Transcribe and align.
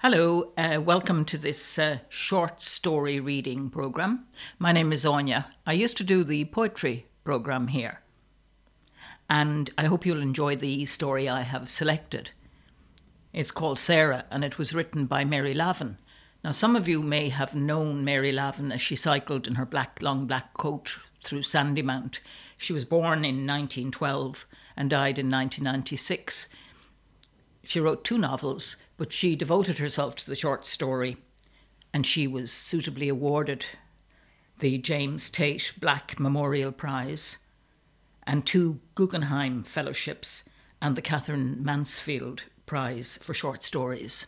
Hello, 0.00 0.52
uh, 0.58 0.78
welcome 0.78 1.24
to 1.24 1.38
this 1.38 1.78
uh, 1.78 2.00
short 2.10 2.60
story 2.60 3.18
reading 3.18 3.70
program. 3.70 4.26
My 4.58 4.70
name 4.70 4.92
is 4.92 5.06
Anya. 5.06 5.46
I 5.66 5.72
used 5.72 5.96
to 5.96 6.04
do 6.04 6.22
the 6.22 6.44
poetry 6.44 7.06
program 7.24 7.68
here, 7.68 8.02
and 9.30 9.70
I 9.78 9.86
hope 9.86 10.04
you'll 10.04 10.20
enjoy 10.20 10.54
the 10.54 10.84
story 10.84 11.30
I 11.30 11.40
have 11.40 11.70
selected. 11.70 12.28
It's 13.32 13.50
called 13.50 13.78
Sarah, 13.78 14.26
and 14.30 14.44
it 14.44 14.58
was 14.58 14.74
written 14.74 15.06
by 15.06 15.24
Mary 15.24 15.54
Lavin. 15.54 15.96
Now, 16.44 16.52
some 16.52 16.76
of 16.76 16.86
you 16.86 17.00
may 17.00 17.30
have 17.30 17.54
known 17.54 18.04
Mary 18.04 18.32
Lavin 18.32 18.72
as 18.72 18.82
she 18.82 18.96
cycled 18.96 19.46
in 19.46 19.54
her 19.54 19.66
black, 19.66 20.02
long 20.02 20.26
black 20.26 20.52
coat 20.52 20.98
through 21.24 21.40
Sandymount. 21.42 22.20
She 22.58 22.74
was 22.74 22.84
born 22.84 23.24
in 23.24 23.46
1912 23.46 24.44
and 24.76 24.90
died 24.90 25.18
in 25.18 25.30
1996. 25.30 26.50
She 27.66 27.80
wrote 27.80 28.04
two 28.04 28.16
novels, 28.16 28.76
but 28.96 29.10
she 29.10 29.34
devoted 29.34 29.78
herself 29.78 30.14
to 30.16 30.26
the 30.26 30.36
short 30.36 30.64
story, 30.64 31.16
and 31.92 32.06
she 32.06 32.28
was 32.28 32.52
suitably 32.52 33.08
awarded 33.08 33.66
the 34.60 34.78
James 34.78 35.28
Tait 35.28 35.74
Black 35.76 36.20
Memorial 36.20 36.70
Prize 36.70 37.38
and 38.24 38.46
two 38.46 38.78
Guggenheim 38.94 39.64
Fellowships 39.64 40.44
and 40.80 40.96
the 40.96 41.02
Katherine 41.02 41.64
Mansfield 41.64 42.44
Prize 42.66 43.18
for 43.20 43.34
short 43.34 43.64
stories. 43.64 44.26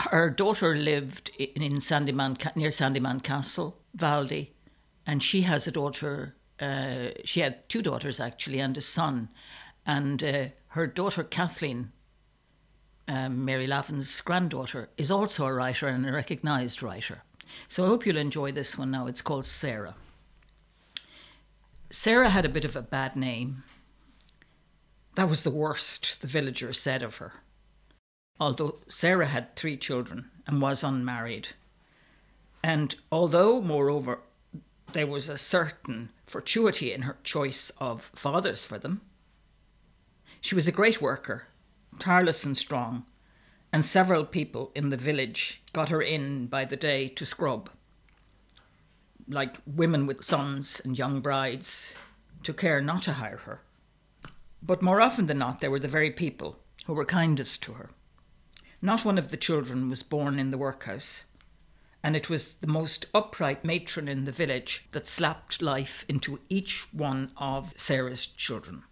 Her 0.00 0.28
daughter 0.28 0.76
lived 0.76 1.30
in 1.38 1.80
Sandymount, 1.80 2.54
near 2.56 2.70
Sandymount 2.70 3.22
Castle, 3.22 3.78
Valdey, 3.96 4.50
and 5.06 5.22
she 5.22 5.42
has 5.42 5.66
a 5.66 5.72
daughter. 5.72 6.36
Uh, 6.60 7.12
she 7.24 7.40
had 7.40 7.66
two 7.70 7.80
daughters 7.80 8.20
actually, 8.20 8.60
and 8.60 8.76
a 8.76 8.82
son. 8.82 9.30
And 9.86 10.22
uh, 10.22 10.46
her 10.74 10.88
daughter 10.88 11.22
Kathleen, 11.22 11.92
um, 13.06 13.44
Mary 13.44 13.64
Lavin's 13.64 14.20
granddaughter, 14.20 14.88
is 14.96 15.08
also 15.08 15.46
a 15.46 15.52
writer 15.52 15.86
and 15.86 16.04
a 16.04 16.10
recognised 16.10 16.82
writer. 16.82 17.22
So 17.68 17.84
I 17.84 17.86
hope 17.86 18.04
you'll 18.04 18.16
enjoy 18.16 18.50
this 18.50 18.76
one 18.76 18.90
now. 18.90 19.06
It's 19.06 19.22
called 19.22 19.46
Sarah. 19.46 19.94
Sarah 21.90 22.30
had 22.30 22.44
a 22.44 22.48
bit 22.48 22.64
of 22.64 22.74
a 22.74 22.82
bad 22.82 23.14
name. 23.14 23.62
That 25.14 25.28
was 25.28 25.44
the 25.44 25.50
worst 25.50 26.20
the 26.20 26.26
villagers 26.26 26.80
said 26.80 27.04
of 27.04 27.18
her. 27.18 27.34
Although 28.40 28.78
Sarah 28.88 29.28
had 29.28 29.54
three 29.54 29.76
children 29.76 30.32
and 30.44 30.60
was 30.60 30.82
unmarried. 30.82 31.50
And 32.64 32.96
although, 33.12 33.60
moreover, 33.60 34.22
there 34.92 35.06
was 35.06 35.28
a 35.28 35.38
certain 35.38 36.10
fortuity 36.26 36.92
in 36.92 37.02
her 37.02 37.18
choice 37.22 37.70
of 37.78 38.10
fathers 38.16 38.64
for 38.64 38.80
them, 38.80 39.02
she 40.44 40.54
was 40.54 40.68
a 40.68 40.72
great 40.72 41.00
worker, 41.00 41.46
tireless 41.98 42.44
and 42.44 42.54
strong, 42.54 43.06
and 43.72 43.82
several 43.82 44.26
people 44.26 44.70
in 44.74 44.90
the 44.90 44.96
village 44.98 45.62
got 45.72 45.88
her 45.88 46.02
in 46.02 46.46
by 46.48 46.66
the 46.66 46.76
day 46.76 47.08
to 47.08 47.24
scrub. 47.24 47.70
Like 49.26 49.56
women 49.64 50.06
with 50.06 50.22
sons 50.22 50.82
and 50.84 50.98
young 50.98 51.22
brides 51.22 51.96
took 52.42 52.58
care 52.58 52.82
not 52.82 53.00
to 53.04 53.14
hire 53.14 53.38
her. 53.38 53.62
But 54.62 54.82
more 54.82 55.00
often 55.00 55.24
than 55.24 55.38
not, 55.38 55.62
they 55.62 55.68
were 55.68 55.80
the 55.80 55.88
very 55.88 56.10
people 56.10 56.58
who 56.84 56.92
were 56.92 57.06
kindest 57.06 57.62
to 57.62 57.72
her. 57.72 57.88
Not 58.82 59.02
one 59.02 59.16
of 59.16 59.28
the 59.28 59.38
children 59.38 59.88
was 59.88 60.02
born 60.02 60.38
in 60.38 60.50
the 60.50 60.58
workhouse, 60.58 61.24
and 62.02 62.14
it 62.14 62.28
was 62.28 62.56
the 62.56 62.66
most 62.66 63.06
upright 63.14 63.64
matron 63.64 64.08
in 64.08 64.26
the 64.26 64.30
village 64.30 64.88
that 64.90 65.06
slapped 65.06 65.62
life 65.62 66.04
into 66.06 66.38
each 66.50 66.92
one 66.92 67.32
of 67.38 67.72
Sarah's 67.78 68.26
children. 68.26 68.82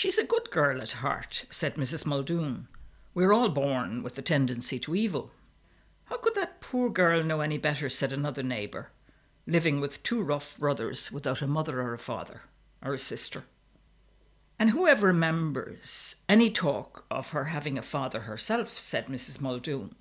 She's 0.00 0.16
a 0.16 0.24
good 0.24 0.50
girl 0.50 0.80
at 0.80 0.92
heart, 0.92 1.44
said 1.50 1.74
Mrs. 1.74 2.06
Muldoon. 2.06 2.68
We're 3.12 3.34
all 3.34 3.50
born 3.50 4.02
with 4.02 4.16
a 4.16 4.22
tendency 4.22 4.78
to 4.78 4.94
evil. 4.94 5.30
How 6.06 6.16
could 6.16 6.34
that 6.36 6.62
poor 6.62 6.88
girl 6.88 7.22
know 7.22 7.42
any 7.42 7.58
better? 7.58 7.90
said 7.90 8.10
another 8.10 8.42
neighbour, 8.42 8.92
living 9.46 9.78
with 9.78 10.02
two 10.02 10.22
rough 10.22 10.56
brothers 10.56 11.12
without 11.12 11.42
a 11.42 11.46
mother 11.46 11.82
or 11.82 11.92
a 11.92 11.98
father 11.98 12.44
or 12.82 12.94
a 12.94 12.98
sister. 12.98 13.44
And 14.58 14.70
whoever 14.70 15.08
remembers 15.08 16.16
any 16.30 16.48
talk 16.48 17.04
of 17.10 17.32
her 17.32 17.52
having 17.52 17.76
a 17.76 17.82
father 17.82 18.20
herself, 18.20 18.78
said 18.78 19.08
Mrs. 19.08 19.38
Muldoon. 19.38 19.94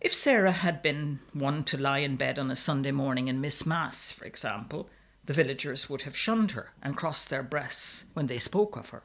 If 0.00 0.14
Sarah 0.14 0.52
had 0.52 0.82
been 0.82 1.18
one 1.32 1.64
to 1.64 1.76
lie 1.76 1.98
in 1.98 2.14
bed 2.14 2.38
on 2.38 2.48
a 2.48 2.54
Sunday 2.54 2.92
morning 2.92 3.28
and 3.28 3.42
miss 3.42 3.66
Mass, 3.66 4.12
for 4.12 4.24
example, 4.24 4.88
the 5.28 5.34
villagers 5.34 5.90
would 5.90 6.02
have 6.02 6.16
shunned 6.16 6.52
her 6.52 6.70
and 6.82 6.96
crossed 6.96 7.28
their 7.28 7.42
breasts 7.42 8.06
when 8.14 8.28
they 8.28 8.38
spoke 8.38 8.76
of 8.76 8.88
her. 8.88 9.02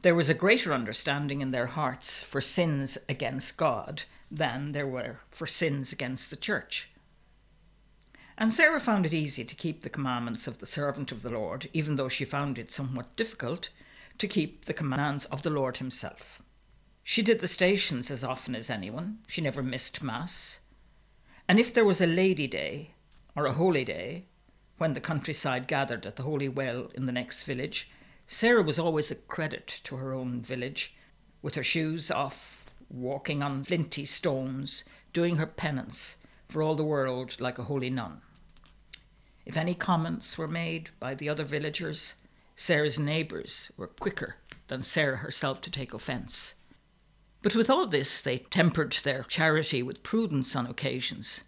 There 0.00 0.14
was 0.14 0.30
a 0.30 0.34
greater 0.34 0.72
understanding 0.72 1.42
in 1.42 1.50
their 1.50 1.66
hearts 1.66 2.22
for 2.22 2.40
sins 2.40 2.96
against 3.10 3.58
God 3.58 4.04
than 4.30 4.72
there 4.72 4.86
were 4.86 5.20
for 5.30 5.46
sins 5.46 5.92
against 5.92 6.30
the 6.30 6.36
church. 6.36 6.88
And 8.38 8.50
Sarah 8.50 8.80
found 8.80 9.04
it 9.04 9.12
easy 9.12 9.44
to 9.44 9.54
keep 9.54 9.82
the 9.82 9.90
commandments 9.90 10.46
of 10.46 10.58
the 10.58 10.66
servant 10.66 11.12
of 11.12 11.20
the 11.20 11.28
Lord, 11.28 11.68
even 11.74 11.96
though 11.96 12.08
she 12.08 12.24
found 12.24 12.58
it 12.58 12.72
somewhat 12.72 13.14
difficult 13.14 13.68
to 14.16 14.26
keep 14.26 14.64
the 14.64 14.72
commands 14.72 15.26
of 15.26 15.42
the 15.42 15.50
Lord 15.50 15.76
Himself. 15.76 16.40
She 17.04 17.20
did 17.20 17.40
the 17.40 17.48
stations 17.48 18.10
as 18.10 18.24
often 18.24 18.54
as 18.54 18.70
anyone, 18.70 19.18
she 19.26 19.42
never 19.42 19.62
missed 19.62 20.02
Mass. 20.02 20.60
And 21.46 21.60
if 21.60 21.74
there 21.74 21.84
was 21.84 22.00
a 22.00 22.06
Lady 22.06 22.46
Day 22.46 22.92
or 23.34 23.44
a 23.44 23.52
Holy 23.52 23.84
Day, 23.84 24.24
when 24.78 24.92
the 24.92 25.00
countryside 25.00 25.66
gathered 25.66 26.04
at 26.04 26.16
the 26.16 26.22
Holy 26.22 26.48
Well 26.48 26.90
in 26.94 27.06
the 27.06 27.12
next 27.12 27.44
village, 27.44 27.90
Sarah 28.26 28.62
was 28.62 28.78
always 28.78 29.10
a 29.10 29.14
credit 29.14 29.66
to 29.84 29.96
her 29.96 30.12
own 30.12 30.42
village, 30.42 30.94
with 31.42 31.54
her 31.54 31.62
shoes 31.62 32.10
off, 32.10 32.74
walking 32.90 33.42
on 33.42 33.62
flinty 33.64 34.04
stones, 34.04 34.84
doing 35.12 35.36
her 35.36 35.46
penance 35.46 36.18
for 36.48 36.62
all 36.62 36.74
the 36.74 36.84
world 36.84 37.40
like 37.40 37.58
a 37.58 37.64
holy 37.64 37.90
nun. 37.90 38.20
If 39.44 39.56
any 39.56 39.74
comments 39.74 40.36
were 40.36 40.48
made 40.48 40.90
by 40.98 41.14
the 41.14 41.28
other 41.28 41.44
villagers, 41.44 42.14
Sarah's 42.56 42.98
neighbours 42.98 43.70
were 43.76 43.86
quicker 43.86 44.36
than 44.66 44.82
Sarah 44.82 45.18
herself 45.18 45.60
to 45.62 45.70
take 45.70 45.94
offence. 45.94 46.56
But 47.42 47.54
with 47.54 47.70
all 47.70 47.86
this, 47.86 48.20
they 48.22 48.38
tempered 48.38 48.92
their 49.04 49.22
charity 49.22 49.82
with 49.82 50.02
prudence 50.02 50.56
on 50.56 50.66
occasions. 50.66 51.44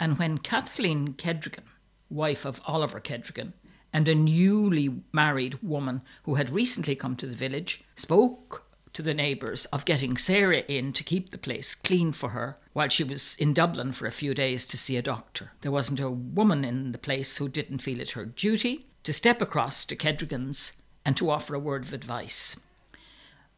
And 0.00 0.18
when 0.18 0.38
Kathleen 0.38 1.14
Kedrigan 1.14 1.64
wife 2.10 2.44
of 2.44 2.60
Oliver 2.66 3.00
Kedrigan, 3.00 3.52
and 3.92 4.08
a 4.08 4.14
newly 4.14 5.02
married 5.12 5.62
woman 5.62 6.02
who 6.24 6.34
had 6.34 6.50
recently 6.50 6.94
come 6.94 7.16
to 7.16 7.26
the 7.26 7.36
village, 7.36 7.82
spoke 7.96 8.64
to 8.92 9.02
the 9.02 9.14
neighbours 9.14 9.64
of 9.66 9.84
getting 9.84 10.16
Sarah 10.16 10.64
in 10.68 10.92
to 10.92 11.04
keep 11.04 11.30
the 11.30 11.38
place 11.38 11.74
clean 11.74 12.12
for 12.12 12.30
her 12.30 12.56
while 12.72 12.88
she 12.88 13.04
was 13.04 13.36
in 13.38 13.52
Dublin 13.52 13.92
for 13.92 14.06
a 14.06 14.12
few 14.12 14.34
days 14.34 14.66
to 14.66 14.76
see 14.76 14.96
a 14.96 15.02
doctor. 15.02 15.52
There 15.60 15.72
wasn't 15.72 16.00
a 16.00 16.10
woman 16.10 16.64
in 16.64 16.92
the 16.92 16.98
place 16.98 17.36
who 17.36 17.48
didn't 17.48 17.78
feel 17.78 18.00
it 18.00 18.10
her 18.10 18.24
duty 18.24 18.86
to 19.04 19.12
step 19.12 19.40
across 19.40 19.84
to 19.84 19.96
Kedrigan's 19.96 20.72
and 21.04 21.16
to 21.16 21.30
offer 21.30 21.54
a 21.54 21.60
word 21.60 21.84
of 21.84 21.92
advice. 21.92 22.56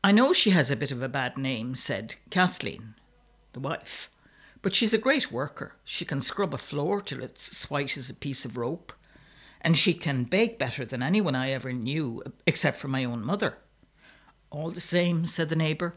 I 0.03 0.12
know 0.12 0.32
she 0.32 0.50
has 0.50 0.71
a 0.71 0.77
bit 0.77 0.93
of 0.93 1.03
a 1.03 1.09
bad 1.09 1.37
name, 1.37 1.75
said 1.75 2.17
Kathleen, 2.31 2.94
the 3.53 3.61
wife. 3.61 4.11
But 4.62 4.75
she's 4.75 4.93
a 4.93 4.98
great 4.98 5.32
worker. 5.32 5.75
She 5.84 6.04
can 6.04 6.21
scrub 6.21 6.53
a 6.53 6.59
floor 6.59 7.00
till 7.00 7.22
it's 7.22 7.50
as 7.50 7.71
white 7.71 7.97
as 7.97 8.10
a 8.10 8.15
piece 8.15 8.44
of 8.44 8.56
rope. 8.56 8.93
And 9.60 9.76
she 9.76 9.94
can 9.94 10.25
bake 10.25 10.59
better 10.59 10.84
than 10.84 11.03
anyone 11.03 11.34
I 11.34 11.50
ever 11.50 11.72
knew, 11.72 12.22
except 12.47 12.76
for 12.76 12.88
my 12.88 13.04
own 13.04 13.25
mother. 13.25 13.59
All 14.50 14.70
the 14.70 14.81
same, 14.81 15.26
said 15.26 15.49
the 15.49 15.56
neighbour, 15.56 15.94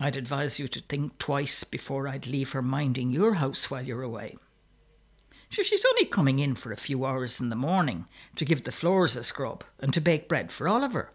I'd 0.00 0.16
advise 0.16 0.58
you 0.58 0.66
to 0.68 0.80
think 0.80 1.18
twice 1.18 1.62
before 1.64 2.08
I'd 2.08 2.26
leave 2.26 2.52
her 2.52 2.62
minding 2.62 3.10
your 3.10 3.34
house 3.34 3.70
while 3.70 3.82
you're 3.82 4.02
away. 4.02 4.36
Sure, 5.48 5.64
she's 5.64 5.84
only 5.84 6.04
coming 6.04 6.40
in 6.40 6.56
for 6.56 6.72
a 6.72 6.76
few 6.76 7.04
hours 7.04 7.40
in 7.40 7.48
the 7.48 7.56
morning 7.56 8.06
to 8.34 8.44
give 8.44 8.64
the 8.64 8.72
floors 8.72 9.14
a 9.14 9.22
scrub 9.22 9.62
and 9.78 9.94
to 9.94 10.00
bake 10.00 10.28
bread 10.28 10.50
for 10.50 10.66
Oliver. 10.66 11.10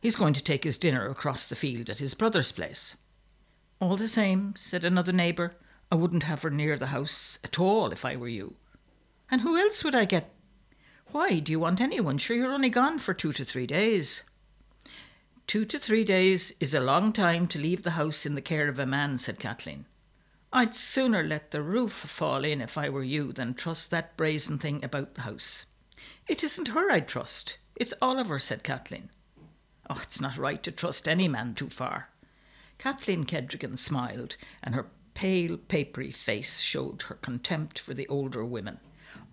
He's 0.00 0.14
going 0.14 0.34
to 0.34 0.44
take 0.44 0.62
his 0.62 0.78
dinner 0.78 1.08
across 1.08 1.48
the 1.48 1.56
field 1.56 1.90
at 1.90 1.98
his 1.98 2.14
brother's 2.14 2.52
place. 2.52 2.96
All 3.80 3.96
the 3.96 4.08
same, 4.08 4.54
said 4.56 4.84
another 4.84 5.12
neighbour, 5.12 5.56
I 5.90 5.96
wouldn't 5.96 6.22
have 6.24 6.42
her 6.42 6.50
near 6.50 6.76
the 6.76 6.88
house 6.88 7.38
at 7.42 7.58
all 7.58 7.90
if 7.90 8.04
I 8.04 8.16
were 8.16 8.28
you. 8.28 8.54
And 9.30 9.40
who 9.40 9.56
else 9.56 9.82
would 9.82 9.94
I 9.94 10.04
get? 10.04 10.32
Why 11.12 11.40
do 11.40 11.50
you 11.50 11.58
want 11.58 11.80
anyone? 11.80 12.18
Sure, 12.18 12.36
you're 12.36 12.52
only 12.52 12.70
gone 12.70 12.98
for 13.00 13.12
two 13.12 13.32
to 13.32 13.44
three 13.44 13.66
days. 13.66 14.22
Two 15.48 15.64
to 15.64 15.80
three 15.80 16.04
days 16.04 16.52
is 16.60 16.74
a 16.74 16.80
long 16.80 17.12
time 17.12 17.48
to 17.48 17.58
leave 17.58 17.82
the 17.82 17.92
house 17.92 18.24
in 18.24 18.36
the 18.36 18.40
care 18.40 18.68
of 18.68 18.78
a 18.78 18.86
man, 18.86 19.18
said 19.18 19.40
Kathleen. 19.40 19.86
I'd 20.52 20.74
sooner 20.74 21.24
let 21.24 21.50
the 21.50 21.62
roof 21.62 21.92
fall 21.92 22.44
in 22.44 22.60
if 22.60 22.78
I 22.78 22.88
were 22.88 23.02
you 23.02 23.32
than 23.32 23.54
trust 23.54 23.90
that 23.90 24.16
brazen 24.16 24.58
thing 24.58 24.84
about 24.84 25.14
the 25.14 25.22
house. 25.22 25.66
It 26.28 26.44
isn't 26.44 26.68
her 26.68 26.90
I'd 26.90 27.08
trust. 27.08 27.58
It's 27.74 27.94
Oliver, 28.00 28.38
said 28.38 28.62
Kathleen. 28.62 29.10
Oh, 29.88 29.98
it's 30.02 30.20
not 30.20 30.36
right 30.36 30.62
to 30.62 30.70
trust 30.70 31.08
any 31.08 31.26
man 31.26 31.54
too 31.54 31.68
far. 31.68 32.10
Kathleen 32.78 33.24
Kedrigan 33.24 33.76
smiled, 33.76 34.36
and 34.62 34.76
her 34.76 34.86
pale, 35.14 35.56
papery 35.56 36.10
face 36.10 36.60
showed 36.60 37.02
her 37.02 37.16
contempt 37.16 37.78
for 37.78 37.94
the 37.94 38.06
older 38.08 38.44
women. 38.44 38.80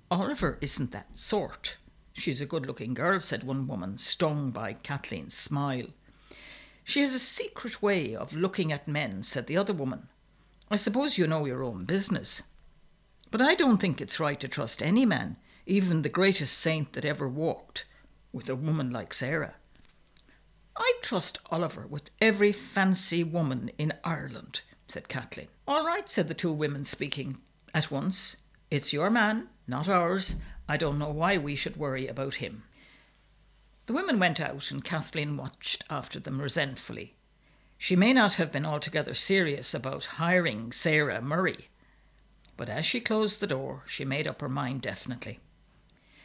Oliver 0.09 0.57
isn't 0.62 0.91
that 0.91 1.18
sort. 1.18 1.77
She's 2.13 2.41
a 2.41 2.45
good 2.45 2.65
looking 2.65 2.94
girl, 2.94 3.19
said 3.19 3.44
one 3.44 3.68
woman, 3.68 3.97
stung 3.97 4.51
by 4.51 4.74
Kathleen's 4.74 5.35
smile. 5.35 5.88
She 6.83 7.01
has 7.01 7.13
a 7.13 7.19
secret 7.19 7.81
way 7.81 8.15
of 8.15 8.33
looking 8.33 8.71
at 8.71 8.88
men, 8.88 9.21
said 9.24 9.47
the 9.47 9.57
other 9.57 9.74
woman. 9.74 10.07
I 10.71 10.77
suppose 10.77 11.18
you 11.18 11.27
know 11.27 11.45
your 11.45 11.63
own 11.63 11.85
business. 11.85 12.44
But 13.30 13.41
I 13.41 13.56
don't 13.56 13.77
think 13.77 14.00
it's 14.00 14.19
right 14.19 14.39
to 14.39 14.47
trust 14.47 14.81
any 14.81 15.06
man, 15.06 15.38
even 15.65 16.01
the 16.01 16.09
greatest 16.09 16.57
saint 16.57 16.94
that 16.94 17.06
ever 17.06 17.27
walked, 17.27 17.85
with 18.31 18.50
a 18.50 18.56
woman 18.56 18.89
like 18.89 19.13
Sarah. 19.13 19.56
I 20.77 20.94
trust 21.01 21.39
Oliver 21.51 21.88
with 21.88 22.09
every 22.21 22.51
fancy 22.51 23.23
woman 23.23 23.71
in 23.77 23.94
Ireland, 24.03 24.62
said 24.88 25.09
Kathleen. 25.09 25.50
All 25.67 25.85
right, 25.85 26.07
said 26.07 26.29
the 26.29 26.33
two 26.33 26.53
women, 26.53 26.85
speaking 26.85 27.39
at 27.73 27.91
once. 27.91 28.37
It's 28.71 28.93
your 28.93 29.09
man, 29.09 29.49
not 29.67 29.89
ours. 29.89 30.37
I 30.65 30.77
don't 30.77 30.97
know 30.97 31.09
why 31.09 31.37
we 31.37 31.55
should 31.55 31.75
worry 31.75 32.07
about 32.07 32.35
him. 32.35 32.63
The 33.87 33.93
women 33.93 34.17
went 34.17 34.39
out, 34.39 34.71
and 34.71 34.81
Kathleen 34.81 35.35
watched 35.35 35.83
after 35.89 36.21
them 36.21 36.41
resentfully. 36.41 37.15
She 37.77 37.97
may 37.97 38.13
not 38.13 38.35
have 38.35 38.49
been 38.49 38.65
altogether 38.65 39.13
serious 39.13 39.73
about 39.73 40.05
hiring 40.05 40.71
Sarah 40.71 41.21
Murray, 41.21 41.67
but 42.55 42.69
as 42.69 42.85
she 42.85 43.01
closed 43.01 43.41
the 43.41 43.47
door, 43.47 43.83
she 43.87 44.05
made 44.05 44.25
up 44.25 44.39
her 44.39 44.47
mind 44.47 44.83
definitely. 44.83 45.41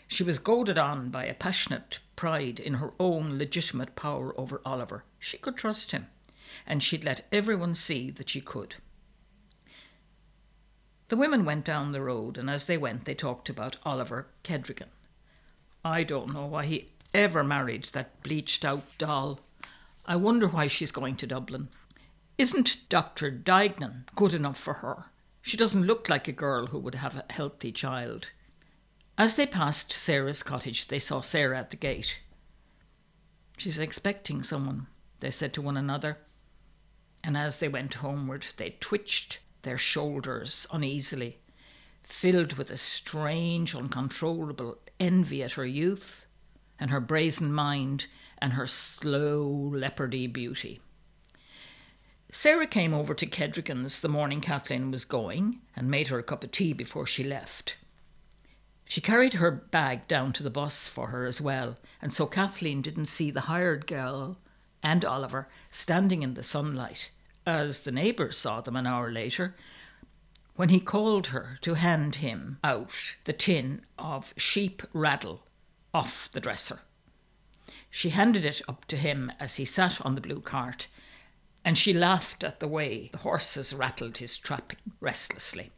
She 0.06 0.22
was 0.22 0.38
goaded 0.38 0.78
on 0.78 1.10
by 1.10 1.24
a 1.24 1.34
passionate 1.34 1.98
pride 2.14 2.60
in 2.60 2.74
her 2.74 2.92
own 3.00 3.38
legitimate 3.38 3.96
power 3.96 4.38
over 4.38 4.60
Oliver. 4.64 5.02
She 5.18 5.36
could 5.36 5.56
trust 5.56 5.90
him, 5.90 6.06
and 6.64 6.80
she'd 6.80 7.02
let 7.02 7.26
everyone 7.32 7.74
see 7.74 8.08
that 8.12 8.30
she 8.30 8.40
could. 8.40 8.76
The 11.12 11.18
women 11.18 11.44
went 11.44 11.66
down 11.66 11.92
the 11.92 12.00
road, 12.00 12.38
and 12.38 12.48
as 12.48 12.64
they 12.64 12.78
went, 12.78 13.04
they 13.04 13.14
talked 13.14 13.50
about 13.50 13.76
Oliver 13.84 14.28
Kedrigan. 14.42 14.88
I 15.84 16.04
don't 16.04 16.32
know 16.32 16.46
why 16.46 16.64
he 16.64 16.88
ever 17.12 17.44
married 17.44 17.84
that 17.92 18.22
bleached 18.22 18.64
out 18.64 18.82
doll. 18.96 19.40
I 20.06 20.16
wonder 20.16 20.48
why 20.48 20.68
she's 20.68 20.90
going 20.90 21.16
to 21.16 21.26
Dublin. 21.26 21.68
Isn't 22.38 22.88
Dr. 22.88 23.30
Duignan 23.30 24.06
good 24.14 24.32
enough 24.32 24.58
for 24.58 24.72
her? 24.72 25.10
She 25.42 25.58
doesn't 25.58 25.84
look 25.84 26.08
like 26.08 26.28
a 26.28 26.32
girl 26.32 26.68
who 26.68 26.78
would 26.78 26.94
have 26.94 27.16
a 27.16 27.30
healthy 27.30 27.72
child. 27.72 28.28
As 29.18 29.36
they 29.36 29.44
passed 29.44 29.92
Sarah's 29.92 30.42
cottage, 30.42 30.88
they 30.88 30.98
saw 30.98 31.20
Sarah 31.20 31.58
at 31.58 31.68
the 31.68 31.76
gate. 31.76 32.22
She's 33.58 33.78
expecting 33.78 34.42
someone, 34.42 34.86
they 35.20 35.30
said 35.30 35.52
to 35.52 35.60
one 35.60 35.76
another. 35.76 36.20
And 37.22 37.36
as 37.36 37.60
they 37.60 37.68
went 37.68 37.92
homeward, 37.92 38.46
they 38.56 38.78
twitched 38.80 39.40
their 39.62 39.78
shoulders 39.78 40.66
uneasily, 40.72 41.38
filled 42.02 42.54
with 42.54 42.70
a 42.70 42.76
strange, 42.76 43.74
uncontrollable 43.74 44.78
envy 45.00 45.42
at 45.42 45.52
her 45.52 45.66
youth 45.66 46.26
and 46.78 46.90
her 46.90 47.00
brazen 47.00 47.52
mind 47.52 48.06
and 48.38 48.54
her 48.54 48.66
slow, 48.66 49.70
leopardy 49.72 50.26
beauty. 50.26 50.80
Sarah 52.30 52.66
came 52.66 52.94
over 52.94 53.14
to 53.14 53.26
Kedrigan's 53.26 54.00
the 54.00 54.08
morning 54.08 54.40
Kathleen 54.40 54.90
was 54.90 55.04
going 55.04 55.60
and 55.76 55.90
made 55.90 56.08
her 56.08 56.18
a 56.18 56.22
cup 56.22 56.42
of 56.42 56.50
tea 56.50 56.72
before 56.72 57.06
she 57.06 57.22
left. 57.22 57.76
She 58.84 59.00
carried 59.00 59.34
her 59.34 59.50
bag 59.50 60.08
down 60.08 60.32
to 60.34 60.42
the 60.42 60.50
bus 60.50 60.88
for 60.88 61.08
her 61.08 61.24
as 61.24 61.40
well, 61.40 61.76
and 62.00 62.12
so 62.12 62.26
Kathleen 62.26 62.82
didn't 62.82 63.06
see 63.06 63.30
the 63.30 63.42
hired 63.42 63.86
girl 63.86 64.38
and 64.82 65.04
Oliver 65.04 65.48
standing 65.70 66.22
in 66.22 66.34
the 66.34 66.42
sunlight, 66.42 67.10
as 67.46 67.82
the 67.82 67.92
neighbours 67.92 68.36
saw 68.36 68.60
them 68.60 68.76
an 68.76 68.86
hour 68.86 69.10
later, 69.10 69.54
when 70.54 70.68
he 70.68 70.80
called 70.80 71.28
her 71.28 71.58
to 71.62 71.74
hand 71.74 72.16
him 72.16 72.58
out 72.62 73.16
the 73.24 73.32
tin 73.32 73.82
of 73.98 74.34
sheep 74.36 74.82
raddle 74.92 75.46
off 75.94 76.30
the 76.32 76.40
dresser. 76.40 76.80
She 77.90 78.10
handed 78.10 78.44
it 78.44 78.62
up 78.68 78.84
to 78.86 78.96
him 78.96 79.32
as 79.38 79.56
he 79.56 79.64
sat 79.64 80.00
on 80.00 80.14
the 80.14 80.20
blue 80.20 80.40
cart, 80.40 80.88
and 81.64 81.76
she 81.76 81.92
laughed 81.92 82.42
at 82.44 82.60
the 82.60 82.68
way 82.68 83.08
the 83.12 83.18
horses 83.18 83.74
rattled 83.74 84.18
his 84.18 84.38
trapping 84.38 84.78
restlessly. 85.00 85.70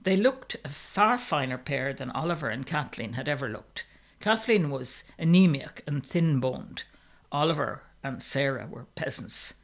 They 0.00 0.16
looked 0.16 0.56
a 0.64 0.68
far 0.68 1.18
finer 1.18 1.58
pair 1.58 1.92
than 1.92 2.10
Oliver 2.10 2.48
and 2.48 2.66
Kathleen 2.66 3.14
had 3.14 3.28
ever 3.28 3.48
looked. 3.48 3.84
Kathleen 4.20 4.70
was 4.70 5.04
anemic 5.18 5.82
and 5.86 6.04
thin 6.04 6.40
boned. 6.40 6.84
Oliver 7.30 7.82
and 8.02 8.22
Sarah 8.22 8.66
were 8.66 8.86
peasants. 8.94 9.54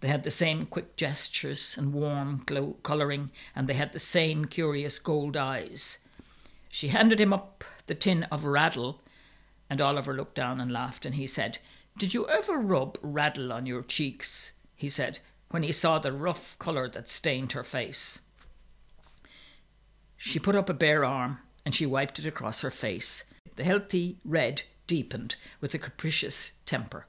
They 0.00 0.08
had 0.08 0.22
the 0.22 0.30
same 0.30 0.66
quick 0.66 0.96
gestures 0.96 1.76
and 1.76 1.92
warm 1.92 2.42
glow 2.46 2.76
colouring, 2.82 3.30
and 3.54 3.68
they 3.68 3.74
had 3.74 3.92
the 3.92 3.98
same 3.98 4.44
curious 4.44 4.98
gold 4.98 5.36
eyes. 5.36 5.98
She 6.68 6.88
handed 6.88 7.20
him 7.20 7.32
up 7.32 7.64
the 7.86 7.94
tin 7.94 8.24
of 8.24 8.44
raddle, 8.44 9.00
and 9.68 9.80
Oliver 9.80 10.14
looked 10.14 10.34
down 10.34 10.60
and 10.60 10.70
laughed, 10.70 11.04
and 11.04 11.14
he 11.14 11.26
said, 11.26 11.58
Did 11.96 12.14
you 12.14 12.28
ever 12.28 12.58
rub 12.58 12.98
raddle 13.02 13.52
on 13.52 13.66
your 13.66 13.82
cheeks? 13.82 14.52
he 14.76 14.88
said, 14.88 15.18
when 15.50 15.62
he 15.62 15.72
saw 15.72 15.98
the 15.98 16.12
rough 16.12 16.58
colour 16.58 16.88
that 16.90 17.08
stained 17.08 17.52
her 17.52 17.64
face. 17.64 18.20
She 20.16 20.38
put 20.38 20.54
up 20.54 20.68
a 20.68 20.74
bare 20.74 21.04
arm 21.04 21.40
and 21.64 21.74
she 21.74 21.86
wiped 21.86 22.18
it 22.18 22.26
across 22.26 22.60
her 22.60 22.70
face. 22.70 23.24
The 23.56 23.64
healthy 23.64 24.18
red 24.24 24.62
deepened 24.86 25.36
with 25.60 25.74
a 25.74 25.78
capricious 25.78 26.52
temper. 26.66 27.06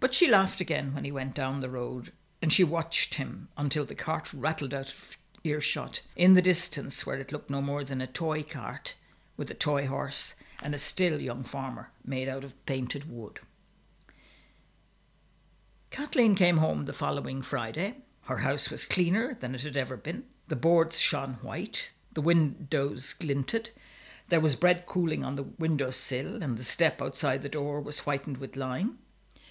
But 0.00 0.14
she 0.14 0.28
laughed 0.28 0.60
again 0.60 0.94
when 0.94 1.04
he 1.04 1.12
went 1.12 1.34
down 1.34 1.60
the 1.60 1.70
road, 1.70 2.12
and 2.42 2.52
she 2.52 2.64
watched 2.64 3.14
him 3.14 3.48
until 3.56 3.84
the 3.84 3.94
cart 3.94 4.32
rattled 4.34 4.74
out 4.74 4.90
of 4.90 5.16
earshot 5.44 6.00
in 6.16 6.34
the 6.34 6.42
distance 6.42 7.04
where 7.04 7.18
it 7.18 7.32
looked 7.32 7.50
no 7.50 7.60
more 7.60 7.84
than 7.84 8.00
a 8.00 8.06
toy 8.06 8.42
cart 8.42 8.94
with 9.36 9.50
a 9.50 9.54
toy 9.54 9.86
horse 9.86 10.34
and 10.62 10.74
a 10.74 10.78
still 10.78 11.20
young 11.20 11.42
farmer 11.44 11.90
made 12.04 12.28
out 12.28 12.44
of 12.44 12.66
painted 12.66 13.10
wood. 13.10 13.40
Kathleen 15.90 16.34
came 16.34 16.56
home 16.56 16.86
the 16.86 16.92
following 16.92 17.42
Friday. 17.42 17.94
Her 18.22 18.38
house 18.38 18.70
was 18.70 18.84
cleaner 18.84 19.34
than 19.34 19.54
it 19.54 19.62
had 19.62 19.76
ever 19.76 19.96
been. 19.96 20.24
The 20.48 20.56
boards 20.56 20.98
shone 20.98 21.34
white, 21.42 21.92
the 22.14 22.20
windows 22.20 23.12
glinted. 23.12 23.70
There 24.28 24.40
was 24.40 24.56
bread 24.56 24.86
cooling 24.86 25.24
on 25.24 25.36
the 25.36 25.42
window 25.42 25.90
sill, 25.90 26.42
and 26.42 26.56
the 26.56 26.64
step 26.64 27.02
outside 27.02 27.42
the 27.42 27.48
door 27.48 27.80
was 27.80 28.00
whitened 28.00 28.38
with 28.38 28.56
lime. 28.56 28.98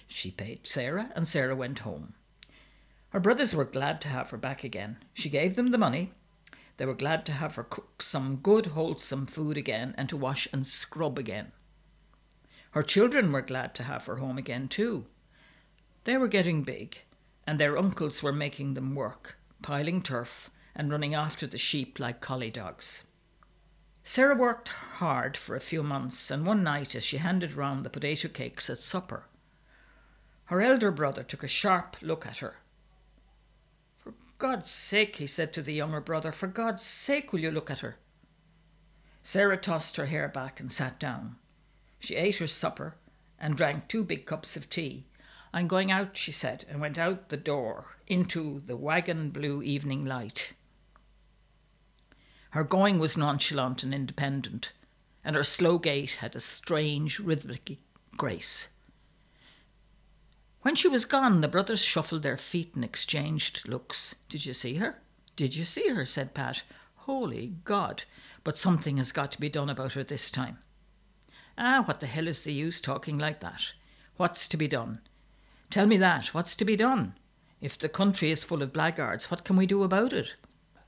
She 0.06 0.30
paid 0.30 0.66
Sarah, 0.66 1.10
and 1.14 1.26
Sarah 1.26 1.56
went 1.56 1.80
home. 1.80 2.14
Her 3.10 3.20
brothers 3.20 3.54
were 3.54 3.64
glad 3.64 4.00
to 4.02 4.08
have 4.08 4.30
her 4.30 4.36
back 4.36 4.64
again. 4.64 4.98
She 5.14 5.30
gave 5.30 5.54
them 5.54 5.70
the 5.70 5.78
money. 5.78 6.12
They 6.76 6.86
were 6.86 6.94
glad 6.94 7.24
to 7.26 7.32
have 7.32 7.54
her 7.54 7.62
cook 7.62 8.02
some 8.02 8.36
good, 8.36 8.66
wholesome 8.66 9.26
food 9.26 9.56
again 9.56 9.94
and 9.96 10.08
to 10.08 10.16
wash 10.16 10.48
and 10.52 10.66
scrub 10.66 11.18
again. 11.18 11.52
Her 12.72 12.82
children 12.82 13.30
were 13.30 13.40
glad 13.40 13.74
to 13.76 13.84
have 13.84 14.06
her 14.06 14.16
home 14.16 14.36
again, 14.36 14.66
too. 14.66 15.06
They 16.02 16.16
were 16.16 16.26
getting 16.26 16.64
big, 16.64 16.98
and 17.46 17.60
their 17.60 17.78
uncles 17.78 18.20
were 18.20 18.32
making 18.32 18.74
them 18.74 18.96
work, 18.96 19.38
piling 19.62 20.02
turf, 20.02 20.50
and 20.74 20.90
running 20.90 21.14
after 21.14 21.46
the 21.46 21.56
sheep 21.56 22.00
like 22.00 22.20
collie 22.20 22.50
dogs. 22.50 23.04
Sarah 24.02 24.34
worked 24.34 24.68
hard 24.68 25.36
for 25.36 25.54
a 25.54 25.60
few 25.60 25.84
months, 25.84 26.30
and 26.32 26.44
one 26.44 26.64
night, 26.64 26.96
as 26.96 27.04
she 27.04 27.18
handed 27.18 27.52
round 27.52 27.84
the 27.84 27.90
potato 27.90 28.28
cakes 28.28 28.68
at 28.68 28.78
supper, 28.78 29.26
her 30.46 30.60
elder 30.60 30.90
brother 30.90 31.22
took 31.22 31.42
a 31.42 31.48
sharp 31.48 31.96
look 32.02 32.26
at 32.26 32.38
her. 32.38 32.56
For 33.96 34.14
God's 34.38 34.70
sake, 34.70 35.16
he 35.16 35.26
said 35.26 35.52
to 35.54 35.62
the 35.62 35.72
younger 35.72 36.00
brother, 36.00 36.32
for 36.32 36.46
God's 36.46 36.82
sake, 36.82 37.32
will 37.32 37.40
you 37.40 37.50
look 37.50 37.70
at 37.70 37.78
her? 37.78 37.96
Sarah 39.22 39.56
tossed 39.56 39.96
her 39.96 40.06
hair 40.06 40.28
back 40.28 40.60
and 40.60 40.70
sat 40.70 41.00
down. 41.00 41.36
She 41.98 42.14
ate 42.14 42.36
her 42.36 42.46
supper 42.46 42.96
and 43.38 43.56
drank 43.56 43.88
two 43.88 44.04
big 44.04 44.26
cups 44.26 44.56
of 44.56 44.68
tea. 44.68 45.06
I'm 45.54 45.66
going 45.66 45.90
out, 45.90 46.16
she 46.16 46.32
said, 46.32 46.66
and 46.68 46.80
went 46.80 46.98
out 46.98 47.30
the 47.30 47.38
door 47.38 47.96
into 48.06 48.60
the 48.60 48.76
wagon 48.76 49.30
blue 49.30 49.62
evening 49.62 50.04
light. 50.04 50.52
Her 52.50 52.64
going 52.64 52.98
was 52.98 53.16
nonchalant 53.16 53.82
and 53.82 53.94
independent, 53.94 54.72
and 55.24 55.34
her 55.34 55.44
slow 55.44 55.78
gait 55.78 56.16
had 56.16 56.36
a 56.36 56.40
strange 56.40 57.18
rhythmic 57.18 57.78
grace. 58.16 58.68
When 60.64 60.74
she 60.74 60.88
was 60.88 61.04
gone, 61.04 61.42
the 61.42 61.48
brothers 61.48 61.84
shuffled 61.84 62.22
their 62.22 62.38
feet 62.38 62.74
and 62.74 62.82
exchanged 62.82 63.68
looks. 63.68 64.14
Did 64.30 64.46
you 64.46 64.54
see 64.54 64.76
her? 64.76 64.96
Did 65.36 65.54
you 65.54 65.62
see 65.62 65.88
her? 65.88 66.06
said 66.06 66.32
Pat. 66.32 66.62
Holy 67.00 67.56
God! 67.64 68.04
But 68.44 68.56
something 68.56 68.96
has 68.96 69.12
got 69.12 69.30
to 69.32 69.40
be 69.42 69.50
done 69.50 69.68
about 69.68 69.92
her 69.92 70.02
this 70.02 70.30
time. 70.30 70.56
Ah, 71.58 71.82
what 71.84 72.00
the 72.00 72.06
hell 72.06 72.26
is 72.26 72.44
the 72.44 72.52
use 72.54 72.80
talking 72.80 73.18
like 73.18 73.40
that? 73.40 73.74
What's 74.16 74.48
to 74.48 74.56
be 74.56 74.66
done? 74.66 75.02
Tell 75.68 75.86
me 75.86 75.98
that. 75.98 76.28
What's 76.28 76.56
to 76.56 76.64
be 76.64 76.76
done? 76.76 77.12
If 77.60 77.78
the 77.78 77.90
country 77.90 78.30
is 78.30 78.42
full 78.42 78.62
of 78.62 78.72
blackguards, 78.72 79.30
what 79.30 79.44
can 79.44 79.56
we 79.56 79.66
do 79.66 79.82
about 79.82 80.14
it? 80.14 80.32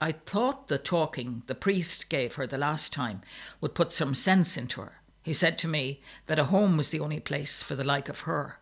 I 0.00 0.12
thought 0.12 0.68
the 0.68 0.78
talking 0.78 1.42
the 1.49 1.54
priest 1.54 2.09
gave 2.09 2.37
her 2.37 2.47
the 2.47 2.56
last 2.56 2.95
time 2.95 3.21
would 3.61 3.75
put 3.75 3.92
some 3.92 4.14
sense 4.14 4.56
into 4.56 4.80
her. 4.80 5.02
He 5.23 5.35
said 5.35 5.59
to 5.59 5.68
me 5.68 6.00
that 6.28 6.38
a 6.38 6.45
home 6.45 6.78
was 6.78 6.92
the 6.92 7.00
only 7.00 7.21
place 7.21 7.62
for 7.62 7.75
the 7.75 7.85
like 7.85 8.09
of 8.09 8.21
her. 8.21 8.59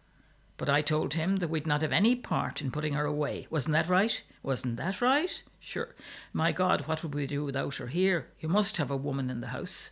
But 0.57 0.69
I 0.69 0.83
told 0.83 1.15
him 1.15 1.37
that 1.37 1.51
we'd 1.51 1.67
not 1.67 1.83
have 1.83 1.93
any 1.93 2.15
part 2.15 2.63
in 2.63 2.71
putting 2.71 2.93
her 2.93 3.05
away. 3.05 3.47
Wasn't 3.51 3.73
that 3.73 3.89
right? 3.89 4.23
Wasn't 4.43 4.77
that 4.77 5.01
right? 5.01 5.43
Sure. 5.59 5.95
My 6.33 6.53
God, 6.53 6.83
what 6.83 7.03
would 7.03 7.15
we 7.15 7.27
do 7.27 7.45
without 7.45 7.77
her 7.77 7.89
here? 7.89 8.29
You 8.39 8.49
must 8.49 8.77
have 8.77 8.91
a 8.91 8.97
woman 8.97 9.31
in 9.31 9.41
the 9.41 9.49
house. 9.49 9.91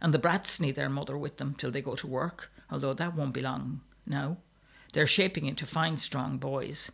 And 0.00 0.14
the 0.14 0.18
brats 0.18 0.60
need 0.60 0.76
their 0.76 0.88
mother 0.88 1.18
with 1.18 1.36
them 1.36 1.54
till 1.54 1.70
they 1.70 1.82
go 1.82 1.94
to 1.96 2.06
work, 2.06 2.50
although 2.70 2.94
that 2.94 3.14
won't 3.14 3.34
be 3.34 3.40
long 3.40 3.82
now. 4.06 4.38
They're 4.92 5.06
shaping 5.06 5.46
into 5.46 5.66
fine, 5.66 5.96
strong 5.96 6.38
boys. 6.38 6.90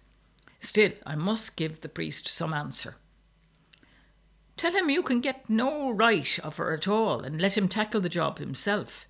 Still, 0.61 0.93
I 1.07 1.15
must 1.15 1.57
give 1.57 1.81
the 1.81 1.89
priest 1.89 2.29
some 2.29 2.53
answer. 2.53 2.97
Tell 4.57 4.73
him 4.73 4.91
you 4.91 5.03
can 5.03 5.21
get 5.21 5.49
no 5.49 5.91
right 5.91 6.39
of 6.41 6.57
her 6.57 6.73
at 6.75 6.89
all 6.89 7.21
and 7.21 7.41
let 7.41 7.57
him 7.57 7.69
tackle 7.69 8.01
the 8.01 8.09
job 8.09 8.39
himself. 8.39 9.07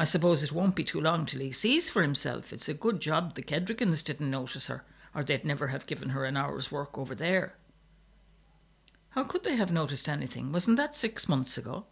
I 0.00 0.04
suppose 0.04 0.44
it 0.44 0.52
won't 0.52 0.76
be 0.76 0.84
too 0.84 1.00
long 1.00 1.26
till 1.26 1.40
he 1.40 1.50
sees 1.50 1.90
for 1.90 2.02
himself. 2.02 2.52
It's 2.52 2.68
a 2.68 2.74
good 2.74 3.00
job 3.00 3.34
the 3.34 3.42
Kedrigans 3.42 4.04
didn't 4.04 4.30
notice 4.30 4.68
her, 4.68 4.84
or 5.12 5.24
they'd 5.24 5.44
never 5.44 5.66
have 5.66 5.88
given 5.88 6.10
her 6.10 6.24
an 6.24 6.36
hour's 6.36 6.70
work 6.70 6.96
over 6.96 7.16
there. 7.16 7.54
How 9.10 9.24
could 9.24 9.42
they 9.42 9.56
have 9.56 9.72
noticed 9.72 10.08
anything? 10.08 10.52
Wasn't 10.52 10.76
that 10.76 10.94
six 10.94 11.28
months 11.28 11.58
ago? 11.58 11.86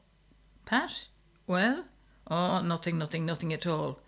Pat? 0.64 1.08
Well? 1.48 1.86
Oh, 2.30 2.62
nothing, 2.62 2.96
nothing, 2.96 3.26
nothing 3.26 3.52
at 3.52 3.66
all. 3.66 3.98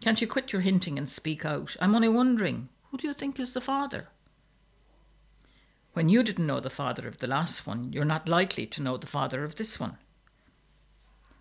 Can't 0.00 0.22
you 0.22 0.26
quit 0.26 0.54
your 0.54 0.62
hinting 0.62 0.96
and 0.96 1.06
speak 1.06 1.44
out? 1.44 1.76
I'm 1.82 1.94
only 1.94 2.08
wondering, 2.08 2.70
who 2.84 2.96
do 2.96 3.06
you 3.06 3.12
think 3.12 3.38
is 3.38 3.52
the 3.52 3.60
father? 3.60 4.08
When 5.92 6.08
you 6.08 6.22
didn't 6.22 6.46
know 6.46 6.60
the 6.60 6.70
father 6.70 7.06
of 7.06 7.18
the 7.18 7.26
last 7.26 7.66
one, 7.66 7.92
you're 7.92 8.06
not 8.06 8.26
likely 8.26 8.64
to 8.68 8.82
know 8.82 8.96
the 8.96 9.06
father 9.06 9.44
of 9.44 9.56
this 9.56 9.78
one. 9.78 9.98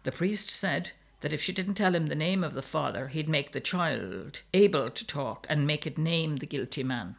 The 0.03 0.12
priest 0.12 0.50
said 0.50 0.91
that 1.21 1.33
if 1.33 1.41
she 1.41 1.53
didn't 1.53 1.75
tell 1.75 1.95
him 1.95 2.07
the 2.07 2.15
name 2.15 2.43
of 2.43 2.53
the 2.53 2.62
father, 2.62 3.07
he'd 3.07 3.29
make 3.29 3.51
the 3.51 3.59
child 3.59 4.41
able 4.53 4.89
to 4.89 5.05
talk 5.05 5.47
and 5.50 5.65
make 5.65 5.88
it 5.88 5.97
name 5.97 6.38
the 6.38 6.45
guilty 6.45 6.83
man. 6.83 7.15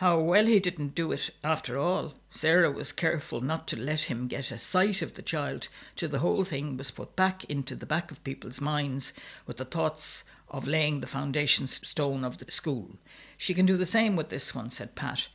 How 0.00 0.18
well 0.18 0.46
he 0.46 0.60
didn't 0.60 0.94
do 0.94 1.12
it 1.12 1.28
after 1.44 1.76
all. 1.76 2.14
Sarah 2.30 2.70
was 2.70 2.90
careful 2.90 3.42
not 3.42 3.68
to 3.68 3.76
let 3.78 4.02
him 4.02 4.28
get 4.28 4.50
a 4.50 4.56
sight 4.56 5.02
of 5.02 5.12
the 5.12 5.20
child 5.20 5.68
till 5.94 6.08
the 6.08 6.20
whole 6.20 6.42
thing 6.44 6.78
was 6.78 6.90
put 6.90 7.16
back 7.16 7.44
into 7.44 7.76
the 7.76 7.84
back 7.84 8.10
of 8.10 8.24
people's 8.24 8.62
minds 8.62 9.12
with 9.46 9.58
the 9.58 9.64
thoughts 9.66 10.24
of 10.48 10.66
laying 10.66 11.00
the 11.00 11.06
foundation 11.06 11.66
stone 11.66 12.24
of 12.24 12.38
the 12.38 12.50
school. 12.50 12.96
She 13.36 13.52
can 13.52 13.66
do 13.66 13.76
the 13.76 13.84
same 13.84 14.16
with 14.16 14.30
this 14.30 14.54
one, 14.54 14.70
said 14.70 14.94
Pat, 14.94 15.28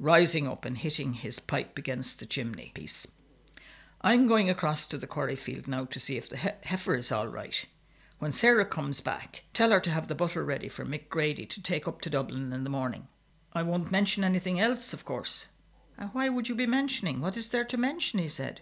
rising 0.00 0.48
up 0.48 0.64
and 0.64 0.78
hitting 0.78 1.12
his 1.12 1.38
pipe 1.38 1.78
against 1.78 2.18
the 2.18 2.26
chimney 2.26 2.72
piece. 2.74 3.06
I'm 4.00 4.28
going 4.28 4.48
across 4.48 4.86
to 4.86 4.96
the 4.96 5.08
quarry 5.08 5.34
field 5.34 5.66
now 5.66 5.84
to 5.86 5.98
see 5.98 6.16
if 6.16 6.28
the 6.28 6.36
he- 6.36 6.50
heifer 6.64 6.94
is 6.94 7.10
all 7.10 7.26
right. 7.26 7.64
When 8.20 8.30
Sarah 8.30 8.64
comes 8.64 9.00
back, 9.00 9.42
tell 9.52 9.70
her 9.70 9.80
to 9.80 9.90
have 9.90 10.06
the 10.06 10.14
butter 10.14 10.44
ready 10.44 10.68
for 10.68 10.84
Mick 10.84 11.08
Grady 11.08 11.46
to 11.46 11.62
take 11.62 11.88
up 11.88 12.00
to 12.02 12.10
Dublin 12.10 12.52
in 12.52 12.62
the 12.62 12.70
morning. 12.70 13.08
I 13.52 13.62
won't 13.62 13.90
mention 13.90 14.22
anything 14.22 14.60
else, 14.60 14.92
of 14.92 15.04
course. 15.04 15.46
Uh, 15.98 16.06
why 16.08 16.28
would 16.28 16.48
you 16.48 16.54
be 16.54 16.66
mentioning? 16.66 17.20
What 17.20 17.36
is 17.36 17.48
there 17.48 17.64
to 17.64 17.76
mention? 17.76 18.20
he 18.20 18.28
said. 18.28 18.60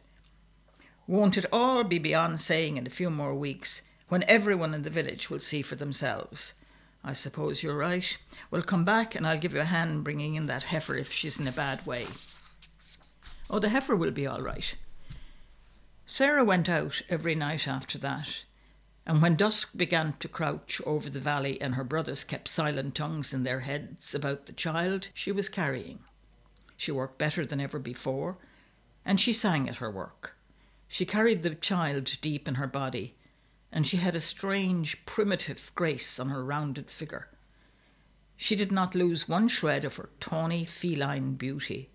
Won't 1.07 1.37
it 1.37 1.47
all 1.52 1.85
be 1.85 1.99
beyond 1.99 2.40
saying 2.40 2.78
in 2.78 2.87
a 2.87 2.90
few 2.90 3.11
more 3.11 3.35
weeks, 3.35 3.83
when 4.09 4.25
everyone 4.28 4.73
in 4.73 4.83
the 4.83 4.90
village 4.90 5.28
will 5.28 5.40
see 5.40 5.61
for 5.61 5.76
themselves? 5.76 6.55
I 7.05 7.12
suppose 7.12 7.62
you're 7.62 7.76
right. 7.76 8.16
Well, 8.50 8.62
come 8.62 8.85
back 8.85 9.14
and 9.14 9.26
I'll 9.26 9.38
give 9.38 9.52
you 9.52 9.61
a 9.61 9.64
hand 9.64 10.02
bringing 10.02 10.35
in 10.35 10.47
that 10.47 10.64
heifer 10.64 10.97
if 10.97 11.12
she's 11.12 11.38
in 11.38 11.47
a 11.47 11.52
bad 11.52 11.87
way. 11.87 12.07
Oh, 13.50 13.59
the 13.59 13.69
heifer 13.69 13.95
will 13.95 14.11
be 14.11 14.26
all 14.26 14.40
right. 14.40 14.75
Sarah 16.09 16.45
went 16.45 16.69
out 16.69 17.03
every 17.09 17.35
night 17.35 17.67
after 17.67 17.99
that, 17.99 18.45
and 19.05 19.21
when 19.21 19.35
dusk 19.35 19.77
began 19.77 20.13
to 20.13 20.29
crouch 20.29 20.81
over 20.87 21.11
the 21.11 21.19
valley 21.19 21.61
and 21.61 21.75
her 21.75 21.83
brothers 21.83 22.23
kept 22.23 22.47
silent 22.47 22.95
tongues 22.95 23.35
in 23.35 23.43
their 23.43 23.61
heads 23.61 24.15
about 24.15 24.47
the 24.47 24.53
child 24.53 25.09
she 25.15 25.33
was 25.33 25.49
carrying, 25.49 25.99
she 26.77 26.93
worked 26.93 27.19
better 27.19 27.45
than 27.45 27.61
ever 27.61 27.81
before, 27.81 28.39
and 29.05 29.21
she 29.21 29.33
sang 29.33 29.69
at 29.69 29.77
her 29.77 29.91
work. 29.91 30.37
She 30.87 31.05
carried 31.05 31.43
the 31.43 31.57
child 31.57 32.19
deep 32.21 32.47
in 32.47 32.55
her 32.55 32.69
body, 32.69 33.17
and 33.73 33.85
she 33.85 33.97
had 33.97 34.15
a 34.15 34.21
strange, 34.21 35.05
primitive 35.07 35.73
grace 35.75 36.21
on 36.21 36.29
her 36.29 36.45
rounded 36.45 36.89
figure. 36.89 37.29
She 38.37 38.55
did 38.55 38.71
not 38.71 38.95
lose 38.95 39.29
one 39.29 39.49
shred 39.49 39.85
of 39.85 39.97
her 39.97 40.11
tawny 40.21 40.65
feline 40.65 41.35
beauty, 41.35 41.91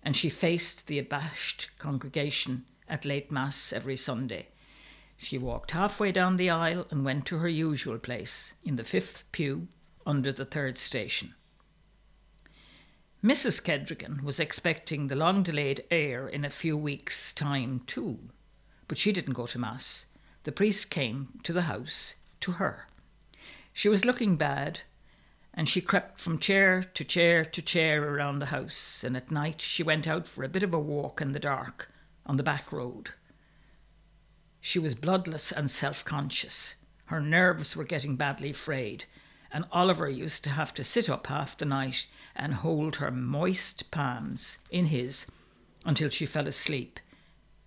and 0.00 0.14
she 0.14 0.30
faced 0.30 0.86
the 0.86 1.00
abashed 1.00 1.70
congregation 1.76 2.66
at 2.90 3.04
late 3.04 3.30
Mass 3.30 3.72
every 3.72 3.96
Sunday 3.96 4.48
she 5.22 5.36
walked 5.36 5.72
halfway 5.72 6.10
down 6.10 6.36
the 6.36 6.48
aisle 6.48 6.86
and 6.90 7.04
went 7.04 7.26
to 7.26 7.36
her 7.38 7.48
usual 7.48 7.98
place, 7.98 8.54
in 8.64 8.76
the 8.76 8.84
fifth 8.84 9.30
pew 9.32 9.68
under 10.06 10.32
the 10.32 10.46
third 10.46 10.78
station. 10.78 11.34
Mrs. 13.22 13.62
Kedrigan 13.62 14.22
was 14.22 14.40
expecting 14.40 15.08
the 15.08 15.14
long 15.14 15.42
delayed 15.42 15.84
heir 15.90 16.26
in 16.26 16.42
a 16.42 16.48
few 16.48 16.74
weeks' 16.74 17.34
time, 17.34 17.80
too, 17.80 18.30
but 18.88 18.96
she 18.96 19.12
didn't 19.12 19.34
go 19.34 19.46
to 19.46 19.58
Mass. 19.58 20.06
The 20.44 20.52
priest 20.52 20.88
came 20.88 21.38
to 21.42 21.52
the 21.52 21.68
house 21.68 22.14
to 22.40 22.52
her. 22.52 22.88
She 23.74 23.90
was 23.90 24.06
looking 24.06 24.36
bad, 24.36 24.80
and 25.52 25.68
she 25.68 25.82
crept 25.82 26.18
from 26.18 26.38
chair 26.38 26.82
to 26.82 27.04
chair 27.04 27.44
to 27.44 27.60
chair 27.60 28.02
around 28.08 28.38
the 28.38 28.46
house, 28.46 29.04
and 29.04 29.18
at 29.18 29.30
night 29.30 29.60
she 29.60 29.82
went 29.82 30.08
out 30.08 30.26
for 30.26 30.44
a 30.44 30.48
bit 30.48 30.62
of 30.62 30.72
a 30.72 30.78
walk 30.78 31.20
in 31.20 31.32
the 31.32 31.38
dark 31.38 31.89
on 32.30 32.36
the 32.36 32.42
back 32.44 32.70
road. 32.70 33.10
She 34.60 34.78
was 34.78 34.94
bloodless 34.94 35.50
and 35.50 35.68
self 35.68 36.04
conscious. 36.04 36.76
Her 37.06 37.20
nerves 37.20 37.74
were 37.74 37.82
getting 37.82 38.14
badly 38.14 38.52
frayed, 38.52 39.06
and 39.50 39.64
Oliver 39.72 40.08
used 40.08 40.44
to 40.44 40.50
have 40.50 40.72
to 40.74 40.84
sit 40.84 41.10
up 41.10 41.26
half 41.26 41.58
the 41.58 41.64
night 41.64 42.06
and 42.36 42.54
hold 42.54 42.96
her 42.96 43.10
moist 43.10 43.90
palms 43.90 44.58
in 44.70 44.86
his 44.86 45.26
until 45.84 46.08
she 46.08 46.24
fell 46.24 46.46
asleep. 46.46 47.00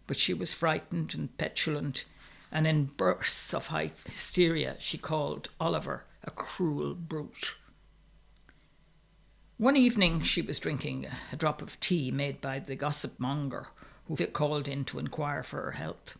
But 0.07 0.17
she 0.17 0.33
was 0.33 0.53
frightened 0.53 1.13
and 1.13 1.37
petulant, 1.37 2.05
and 2.49 2.65
in 2.65 2.85
bursts 2.85 3.53
of 3.53 3.67
hysteria 3.67 4.77
she 4.79 4.97
called 4.97 5.49
Oliver 5.59 6.05
a 6.23 6.31
cruel 6.31 6.95
brute. 6.95 7.57
One 9.57 9.75
evening 9.75 10.21
she 10.21 10.41
was 10.41 10.57
drinking 10.57 11.07
a 11.33 11.35
drop 11.35 11.61
of 11.61 11.77
tea 11.81 12.11
made 12.11 12.39
by 12.39 12.59
the 12.59 12.77
gossip 12.77 13.19
monger 13.19 13.67
who 14.07 14.15
called 14.27 14.67
in 14.67 14.85
to 14.85 14.99
inquire 14.99 15.43
for 15.43 15.61
her 15.61 15.71
health. 15.71 16.17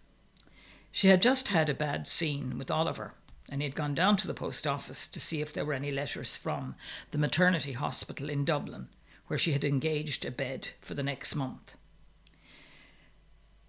She 0.91 1.07
had 1.07 1.21
just 1.21 1.49
had 1.49 1.69
a 1.69 1.73
bad 1.73 2.07
scene 2.07 2.57
with 2.57 2.71
Oliver, 2.71 3.13
and 3.49 3.61
he 3.61 3.67
had 3.67 3.75
gone 3.75 3.95
down 3.95 4.15
to 4.17 4.27
the 4.27 4.33
post 4.33 4.65
office 4.65 5.07
to 5.07 5.19
see 5.19 5.41
if 5.41 5.51
there 5.51 5.65
were 5.65 5.73
any 5.73 5.91
letters 5.91 6.37
from 6.37 6.75
the 7.11 7.17
maternity 7.17 7.73
hospital 7.73 8.29
in 8.29 8.45
Dublin, 8.45 8.89
where 9.27 9.39
she 9.39 9.53
had 9.53 9.63
engaged 9.63 10.23
a 10.23 10.31
bed 10.31 10.69
for 10.81 10.93
the 10.93 11.03
next 11.03 11.35
month. 11.35 11.75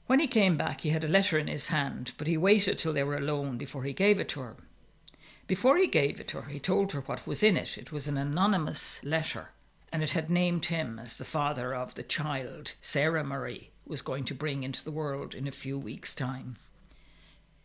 When 0.06 0.21
he 0.21 0.26
came 0.26 0.56
back, 0.56 0.83
he 0.83 0.90
had 0.90 1.02
a 1.02 1.09
letter 1.09 1.38
in 1.38 1.47
his 1.47 1.68
hand, 1.68 2.12
but 2.18 2.26
he 2.26 2.37
waited 2.37 2.78
till 2.78 2.92
they 2.92 3.02
were 3.02 3.16
alone 3.16 3.56
before 3.56 3.85
he 3.85 3.94
gave 3.94 4.21
it 4.21 4.28
to 4.30 4.40
her. 4.40 4.56
Before 5.47 5.76
he 5.76 5.87
gave 5.87 6.21
it 6.21 6.28
to 6.28 6.42
her, 6.42 6.50
he 6.50 6.61
told 6.61 6.92
her 6.92 7.00
what 7.00 7.26
was 7.26 7.42
in 7.42 7.56
it. 7.56 7.78
It 7.78 7.90
was 7.90 8.06
an 8.06 8.18
anonymous 8.18 9.02
letter, 9.02 9.50
and 9.90 10.02
it 10.02 10.12
had 10.12 10.30
named 10.30 10.66
him 10.66 10.99
as 10.99 11.16
the 11.16 11.25
father 11.25 11.75
of 11.75 11.94
the 11.94 12.02
child 12.02 12.75
Sarah 12.80 13.25
Murray 13.25 13.71
was 13.87 14.03
going 14.03 14.25
to 14.25 14.35
bring 14.35 14.62
into 14.62 14.85
the 14.85 14.91
world 14.91 15.35
in 15.35 15.47
a 15.47 15.53
few 15.53 15.79
weeks' 15.79 16.14
time. 16.14 16.57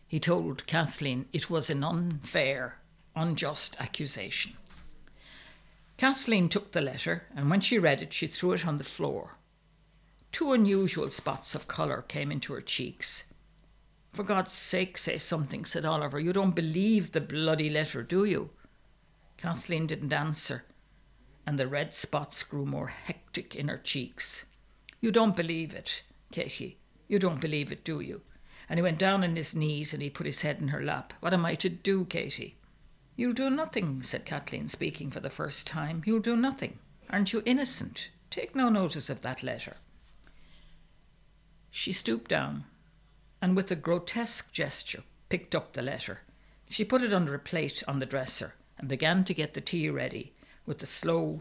He 0.08 0.20
told 0.20 0.66
Kathleen 0.66 1.28
it 1.32 1.50
was 1.50 1.70
an 1.70 1.84
unfair, 1.84 2.80
unjust 3.16 3.80
accusation. 3.80 4.54
Kathleen 5.98 6.50
took 6.50 6.72
the 6.72 6.82
letter, 6.82 7.24
and 7.36 7.50
when 7.50 7.62
she 7.62 7.78
read 7.78 8.02
it, 8.02 8.14
she 8.14 8.26
threw 8.26 8.54
it 8.54 8.66
on 8.66 8.78
the 8.78 8.84
floor. 8.84 9.36
Two 10.32 10.54
unusual 10.54 11.10
spots 11.10 11.56
of 11.56 11.68
colour 11.68 12.02
came 12.02 12.32
into 12.32 12.54
her 12.54 12.62
cheeks. 12.62 13.26
For 14.14 14.24
God's 14.24 14.52
sake, 14.52 14.98
say 14.98 15.18
something, 15.18 15.66
said 15.66 15.86
Oliver. 15.86 16.20
You 16.20 16.34
don't 16.34 16.56
believe 16.56 17.12
the 17.12 17.22
bloody 17.22 17.70
letter, 17.70 18.02
do 18.02 18.26
you? 18.26 18.50
Kathleen 19.38 19.88
didn't 19.88 20.14
answer, 20.14 20.64
and 21.46 21.60
the 21.60 21.68
red 21.68 21.94
spots 21.94 22.44
grew 22.44 22.66
more 22.66 22.88
hectic 22.88 23.56
in 23.56 23.68
her 23.68 23.78
cheeks. 23.78 24.46
You 25.02 25.12
don't 25.12 25.36
believe 25.36 25.74
it, 25.74 26.04
Katie. 26.32 26.78
You 27.08 27.20
don't 27.20 27.42
believe 27.42 27.72
it, 27.72 27.84
do 27.84 28.00
you? 28.00 28.22
and 28.70 28.78
he 28.78 28.84
went 28.84 29.00
down 29.00 29.24
on 29.24 29.36
his 29.36 29.56
knees 29.56 29.94
and 29.94 30.02
he 30.02 30.10
put 30.12 30.28
his 30.28 30.42
head 30.42 30.62
in 30.62 30.68
her 30.68 30.84
lap. 30.84 31.14
What 31.22 31.34
am 31.34 31.44
I 31.44 31.56
to 31.56 31.70
do, 31.70 32.06
Katie? 32.06 32.56
You'll 33.16 33.34
do 33.34 33.50
nothing, 33.50 34.04
said 34.04 34.26
Kathleen, 34.26 34.68
speaking 34.68 35.10
for 35.10 35.20
the 35.20 35.32
first 35.32 35.66
time. 35.66 36.04
You'll 36.06 36.20
do 36.20 36.36
nothing. 36.36 36.78
Aren't 37.10 37.34
you 37.34 37.42
innocent? 37.46 38.10
Take 38.30 38.56
no 38.56 38.70
notice 38.70 39.10
of 39.10 39.22
that 39.22 39.42
letter. 39.42 39.78
She 41.72 41.92
stooped 41.92 42.30
down 42.30 42.66
and, 43.42 43.56
with 43.56 43.72
a 43.72 43.76
grotesque 43.76 44.54
gesture, 44.54 45.04
picked 45.30 45.56
up 45.56 45.74
the 45.74 45.82
letter. 45.82 46.20
She 46.70 46.86
put 46.86 47.02
it 47.02 47.14
under 47.14 47.34
a 47.34 47.40
plate 47.40 47.84
on 47.88 47.98
the 47.98 48.06
dresser 48.06 48.54
and 48.78 48.88
began 48.88 49.24
to 49.26 49.34
get 49.34 49.54
the 49.54 49.62
tea 49.62 49.90
ready, 49.90 50.34
with 50.66 50.78
the 50.78 50.86
slow, 50.86 51.40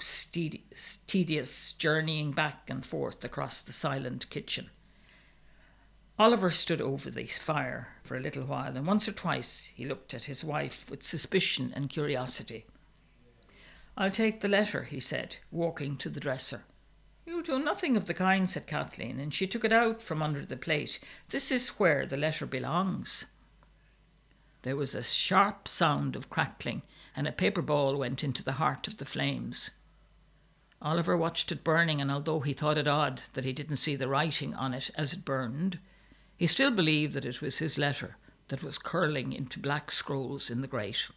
tedious 1.07 1.73
journeying 1.73 2.33
back 2.33 2.71
and 2.71 2.85
forth 2.85 3.23
across 3.23 3.61
the 3.61 3.73
silent 3.75 4.31
kitchen. 4.31 4.71
Oliver 6.21 6.51
stood 6.51 6.81
over 6.81 7.13
the 7.13 7.27
fire 7.27 7.89
for 8.03 8.17
a 8.17 8.21
little 8.21 8.45
while, 8.45 8.77
and 8.77 8.85
once 8.85 9.07
or 9.07 9.13
twice 9.13 9.73
he 9.77 9.85
looked 9.85 10.13
at 10.13 10.25
his 10.25 10.43
wife 10.43 10.85
with 10.91 11.05
suspicion 11.05 11.73
and 11.77 11.89
curiosity. 11.89 12.67
I'll 13.97 14.11
take 14.11 14.41
the 14.41 14.49
letter, 14.49 14.83
he 14.83 14.99
said, 14.99 15.37
walking 15.53 15.97
to 15.99 16.11
the 16.11 16.19
dresser. 16.19 16.65
You'll 17.25 17.43
do 17.43 17.61
nothing 17.61 17.97
of 17.97 18.07
the 18.07 18.15
kind, 18.15 18.51
said 18.51 18.67
Kathleen, 18.67 19.21
and 19.21 19.33
she 19.33 19.47
took 19.47 19.65
it 19.65 19.73
out 19.73 20.03
from 20.03 20.21
under 20.21 20.45
the 20.45 20.57
plate. 20.57 20.99
This 21.29 21.53
is 21.53 21.69
where 21.79 22.05
the 22.05 22.17
letter 22.17 22.47
belongs. 22.47 23.27
There 24.63 24.77
was 24.77 24.97
a 24.97 25.05
sharp 25.05 25.69
sound 25.69 26.17
of 26.17 26.31
crackling, 26.31 26.83
and 27.15 27.29
a 27.29 27.33
paper 27.33 27.63
ball 27.63 27.97
went 27.97 28.25
into 28.25 28.43
the 28.43 28.53
heart 28.53 28.89
of 28.89 28.97
the 28.97 29.07
flames. 29.07 29.71
Oliver 30.83 31.17
watched 31.17 31.53
it 31.53 31.63
burning, 31.63 32.01
and 32.01 32.11
although 32.11 32.41
he 32.41 32.53
thought 32.53 32.79
it 32.79 32.89
odd 32.89 33.23
that 33.35 33.45
he 33.45 33.53
didn't 33.53 33.77
see 33.77 33.95
the 33.95 34.09
writing 34.09 34.53
on 34.55 34.75
it 34.75 34.91
as 34.97 35.13
it 35.13 35.25
burned, 35.25 35.79
he 36.39 36.47
still 36.47 36.71
believed 36.71 37.15
that 37.15 37.25
it 37.25 37.43
was 37.43 37.59
his 37.59 37.77
letter 37.77 38.17
that 38.47 38.63
was 38.63 38.79
curling 38.79 39.33
into 39.33 39.59
black 39.59 39.91
scrolls 39.91 40.49
in 40.49 40.63
the 40.63 40.69
grate. 40.69 41.09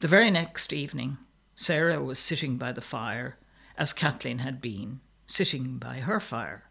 The 0.00 0.08
very 0.08 0.30
next 0.30 0.72
evening, 0.72 1.18
Sarah 1.54 2.02
was 2.02 2.18
sitting 2.18 2.56
by 2.56 2.72
the 2.72 2.80
fire, 2.80 3.38
as 3.76 3.92
Kathleen 3.92 4.38
had 4.38 4.60
been, 4.60 5.00
sitting 5.26 5.78
by 5.78 6.00
her 6.00 6.18
fire. 6.18 6.64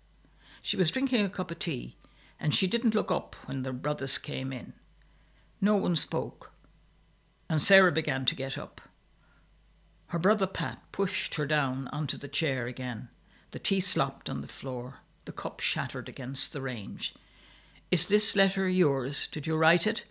She 0.61 0.75
was 0.75 0.91
drinking 0.91 1.23
a 1.23 1.29
cup 1.29 1.51
of 1.51 1.59
tea, 1.59 1.97
and 2.39 2.53
she 2.53 2.67
didn't 2.67 2.95
look 2.95 3.11
up 3.11 3.35
when 3.45 3.61
the 3.61 3.71
brothers 3.71 4.17
came 4.17 4.51
in. 4.51 4.73
No 5.61 5.75
one 5.75 5.95
spoke, 5.95 6.51
and 7.47 7.61
Sarah 7.61 7.91
began 7.91 8.25
to 8.25 8.35
get 8.35 8.57
up. 8.57 8.81
Her 10.07 10.19
brother 10.19 10.47
Pat 10.47 10.81
pushed 10.91 11.35
her 11.35 11.45
down 11.45 11.87
onto 11.89 12.17
the 12.17 12.27
chair 12.27 12.65
again. 12.65 13.09
The 13.51 13.59
tea 13.59 13.81
slopped 13.81 14.29
on 14.29 14.41
the 14.41 14.47
floor. 14.47 14.99
The 15.25 15.31
cup 15.31 15.59
shattered 15.59 16.09
against 16.09 16.53
the 16.53 16.61
range. 16.61 17.13
Is 17.91 18.07
this 18.07 18.35
letter 18.35 18.67
yours? 18.67 19.27
Did 19.31 19.47
you 19.47 19.55
write 19.55 19.85
it? 19.87 20.03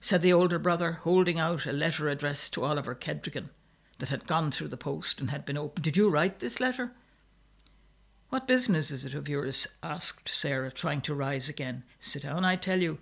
said 0.00 0.22
the 0.22 0.32
older 0.32 0.58
brother, 0.58 0.92
holding 0.92 1.38
out 1.38 1.66
a 1.66 1.72
letter 1.72 2.08
addressed 2.08 2.54
to 2.54 2.64
Oliver 2.64 2.94
Kedrigan 2.94 3.50
that 3.98 4.08
had 4.08 4.26
gone 4.26 4.50
through 4.50 4.68
the 4.68 4.76
post 4.76 5.20
and 5.20 5.30
had 5.30 5.44
been 5.44 5.58
opened. 5.58 5.84
Did 5.84 5.96
you 5.96 6.08
write 6.08 6.38
this 6.38 6.58
letter? 6.58 6.92
What 8.30 8.46
business 8.46 8.90
is 8.90 9.04
it 9.04 9.14
of 9.14 9.28
yours? 9.28 9.66
asked 9.82 10.28
Sarah, 10.28 10.70
trying 10.70 11.00
to 11.02 11.14
rise 11.14 11.48
again. 11.48 11.84
Sit 11.98 12.22
down, 12.22 12.44
I 12.44 12.56
tell 12.56 12.80
you, 12.80 12.98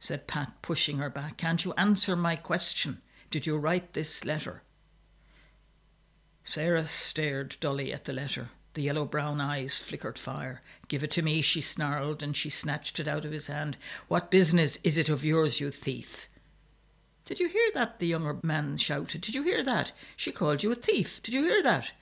said 0.00 0.26
Pat, 0.26 0.54
pushing 0.62 0.98
her 0.98 1.10
back. 1.10 1.36
Can't 1.36 1.64
you 1.64 1.74
answer 1.74 2.16
my 2.16 2.36
question? 2.36 3.02
Did 3.30 3.46
you 3.46 3.56
write 3.56 3.92
this 3.92 4.24
letter? 4.24 4.62
Sarah 6.42 6.86
stared 6.86 7.56
dully 7.60 7.92
at 7.92 8.04
the 8.04 8.12
letter. 8.12 8.48
The 8.74 8.82
yellow 8.82 9.04
brown 9.04 9.40
eyes 9.40 9.80
flickered 9.80 10.18
fire. 10.18 10.62
Give 10.88 11.04
it 11.04 11.10
to 11.12 11.22
me, 11.22 11.42
she 11.42 11.60
snarled, 11.60 12.22
and 12.22 12.36
she 12.36 12.48
snatched 12.48 12.98
it 12.98 13.06
out 13.06 13.24
of 13.24 13.32
his 13.32 13.48
hand. 13.48 13.76
What 14.08 14.30
business 14.30 14.78
is 14.82 14.96
it 14.96 15.08
of 15.08 15.24
yours, 15.24 15.60
you 15.60 15.70
thief? 15.70 16.28
Did 17.26 17.38
you 17.38 17.48
hear 17.48 17.70
that? 17.74 17.98
the 17.98 18.06
younger 18.06 18.38
man 18.42 18.78
shouted. 18.78 19.20
Did 19.20 19.34
you 19.34 19.42
hear 19.42 19.62
that? 19.62 19.92
She 20.16 20.32
called 20.32 20.62
you 20.62 20.72
a 20.72 20.74
thief. 20.74 21.22
Did 21.22 21.34
you 21.34 21.44
hear 21.44 21.62
that? 21.62 21.92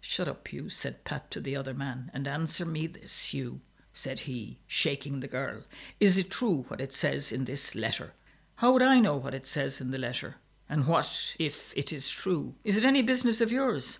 Shut 0.00 0.28
up, 0.28 0.52
you, 0.52 0.70
said 0.70 1.04
Pat 1.04 1.30
to 1.32 1.40
the 1.40 1.56
other 1.56 1.74
man, 1.74 2.10
and 2.14 2.26
answer 2.26 2.64
me 2.64 2.86
this, 2.86 3.34
you, 3.34 3.60
said 3.92 4.20
he, 4.20 4.60
shaking 4.66 5.20
the 5.20 5.28
girl. 5.28 5.62
Is 6.00 6.16
it 6.16 6.30
true 6.30 6.64
what 6.68 6.80
it 6.80 6.92
says 6.92 7.32
in 7.32 7.44
this 7.44 7.74
letter? 7.74 8.14
How 8.56 8.72
would 8.72 8.82
I 8.82 9.00
know 9.00 9.16
what 9.16 9.34
it 9.34 9.46
says 9.46 9.80
in 9.80 9.90
the 9.90 9.98
letter? 9.98 10.36
And 10.68 10.86
what 10.86 11.36
if 11.38 11.76
it 11.76 11.92
is 11.92 12.10
true? 12.10 12.54
Is 12.64 12.76
it 12.76 12.84
any 12.84 13.02
business 13.02 13.40
of 13.40 13.52
yours? 13.52 13.98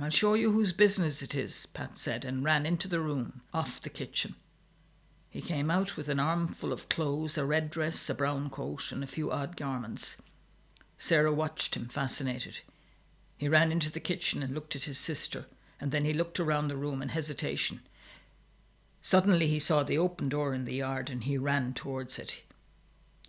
I'll 0.00 0.10
show 0.10 0.34
you 0.34 0.50
whose 0.50 0.72
business 0.72 1.22
it 1.22 1.34
is, 1.34 1.66
Pat 1.66 1.96
said, 1.96 2.24
and 2.24 2.44
ran 2.44 2.66
into 2.66 2.88
the 2.88 3.00
room, 3.00 3.42
off 3.52 3.80
the 3.80 3.90
kitchen. 3.90 4.34
He 5.30 5.40
came 5.40 5.70
out 5.70 5.96
with 5.96 6.08
an 6.08 6.18
armful 6.18 6.72
of 6.72 6.88
clothes, 6.88 7.38
a 7.38 7.44
red 7.44 7.70
dress, 7.70 8.10
a 8.10 8.14
brown 8.14 8.50
coat, 8.50 8.90
and 8.90 9.04
a 9.04 9.08
few 9.08 9.30
odd 9.30 9.56
garments. 9.56 10.16
Sarah 10.98 11.32
watched 11.32 11.76
him, 11.76 11.86
fascinated. 11.86 12.60
He 13.36 13.48
ran 13.48 13.70
into 13.70 13.90
the 13.90 14.00
kitchen 14.00 14.42
and 14.42 14.52
looked 14.52 14.74
at 14.74 14.84
his 14.84 14.98
sister, 14.98 15.46
and 15.80 15.92
then 15.92 16.04
he 16.04 16.12
looked 16.12 16.40
around 16.40 16.68
the 16.68 16.76
room 16.76 17.00
in 17.00 17.10
hesitation. 17.10 17.80
Suddenly 19.00 19.46
he 19.46 19.58
saw 19.58 19.82
the 19.82 19.98
open 19.98 20.28
door 20.28 20.54
in 20.54 20.64
the 20.64 20.74
yard, 20.74 21.10
and 21.10 21.24
he 21.24 21.38
ran 21.38 21.72
towards 21.72 22.18
it. 22.18 22.42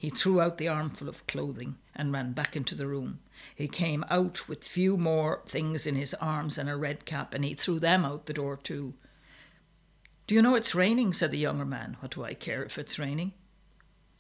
He 0.06 0.12
threw 0.12 0.40
out 0.40 0.60
the 0.60 0.68
armful 0.68 1.10
of 1.10 1.26
clothing 1.26 1.78
and 1.96 2.14
ran 2.14 2.34
back 2.34 2.56
into 2.56 2.76
the 2.76 2.86
room. 2.86 3.22
He 3.56 3.68
came 3.68 4.06
out 4.08 4.48
with 4.48 4.64
few 4.64 4.98
more 4.98 5.42
things 5.48 5.88
in 5.88 5.96
his 5.96 6.14
arms 6.14 6.60
and 6.60 6.70
a 6.70 6.78
red 6.78 7.06
cap, 7.06 7.34
and 7.34 7.44
he 7.44 7.56
threw 7.56 7.80
them 7.80 8.06
out 8.06 8.28
the 8.28 8.34
door 8.34 8.56
too. 8.56 8.94
Do 10.28 10.36
you 10.36 10.44
know 10.44 10.54
it's 10.54 10.76
raining? 10.76 11.12
said 11.12 11.32
the 11.32 11.40
younger 11.40 11.66
man. 11.66 11.98
What 12.02 12.12
do 12.12 12.24
I 12.24 12.36
care 12.36 12.64
if 12.64 12.78
it's 12.78 13.00
raining? 13.00 13.34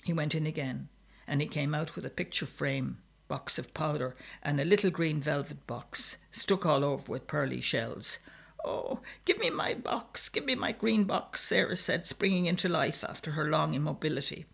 He 0.03 0.11
went 0.11 0.33
in 0.33 0.47
again, 0.47 0.89
and 1.27 1.39
he 1.39 1.45
came 1.45 1.75
out 1.75 1.95
with 1.95 2.03
a 2.03 2.09
picture 2.09 2.47
frame, 2.47 2.97
box 3.27 3.59
of 3.59 3.75
powder, 3.75 4.15
and 4.41 4.59
a 4.59 4.65
little 4.65 4.89
green 4.89 5.19
velvet 5.19 5.67
box, 5.67 6.17
stuck 6.31 6.65
all 6.65 6.83
over 6.83 7.11
with 7.11 7.27
pearly 7.27 7.61
shells. 7.61 8.17
Oh, 8.63 9.01
give 9.23 9.37
me 9.37 9.51
my 9.51 9.75
box, 9.75 10.29
give 10.29 10.45
me 10.45 10.55
my 10.55 10.71
green 10.71 11.03
box, 11.03 11.41
Sarah 11.41 11.75
said, 11.75 12.07
springing 12.07 12.47
into 12.47 12.67
life 12.67 13.03
after 13.07 13.33
her 13.33 13.51
long 13.51 13.75
immobility. 13.75 14.47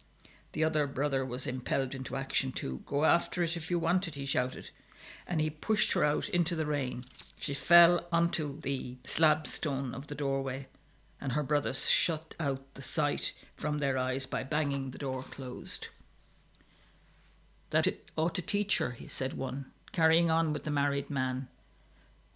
The 0.54 0.64
other 0.64 0.88
brother 0.88 1.26
was 1.26 1.48
impelled 1.48 1.96
into 1.96 2.16
action 2.16 2.52
too. 2.52 2.82
Go 2.86 3.06
after 3.06 3.44
it 3.44 3.56
if 3.56 3.72
you 3.72 3.80
want 3.80 4.08
it, 4.08 4.16
he 4.16 4.26
shouted, 4.26 4.70
and 5.26 5.42
he 5.42 5.50
pushed 5.50 5.94
her 5.94 6.04
out 6.04 6.30
into 6.30 6.56
the 6.56 6.66
rain. 6.66 7.06
She 7.38 7.54
fell 7.54 8.08
onto 8.12 8.60
the 8.62 8.98
slab 9.04 9.48
stone 9.48 9.94
of 9.94 10.08
the 10.08 10.16
doorway 10.16 10.68
and 11.22 11.34
her 11.34 11.44
brothers 11.44 11.88
shut 11.88 12.36
out 12.40 12.74
the 12.74 12.82
sight 12.82 13.34
from 13.56 13.78
their 13.78 13.98
eyes 13.98 14.26
by 14.26 14.44
banging 14.44 14.90
the 14.90 14.98
door 14.98 15.22
closed. 15.22 15.90
That 17.70 17.86
it 17.86 18.10
ought 18.18 18.34
to 18.36 18.42
teach 18.42 18.80
her, 18.80 18.92
he 18.92 19.08
said 19.08 19.34
one, 19.34 19.68
carrying 19.92 20.32
on 20.32 20.52
with 20.52 20.64
the 20.64 20.72
married 20.72 21.12
man. 21.12 21.48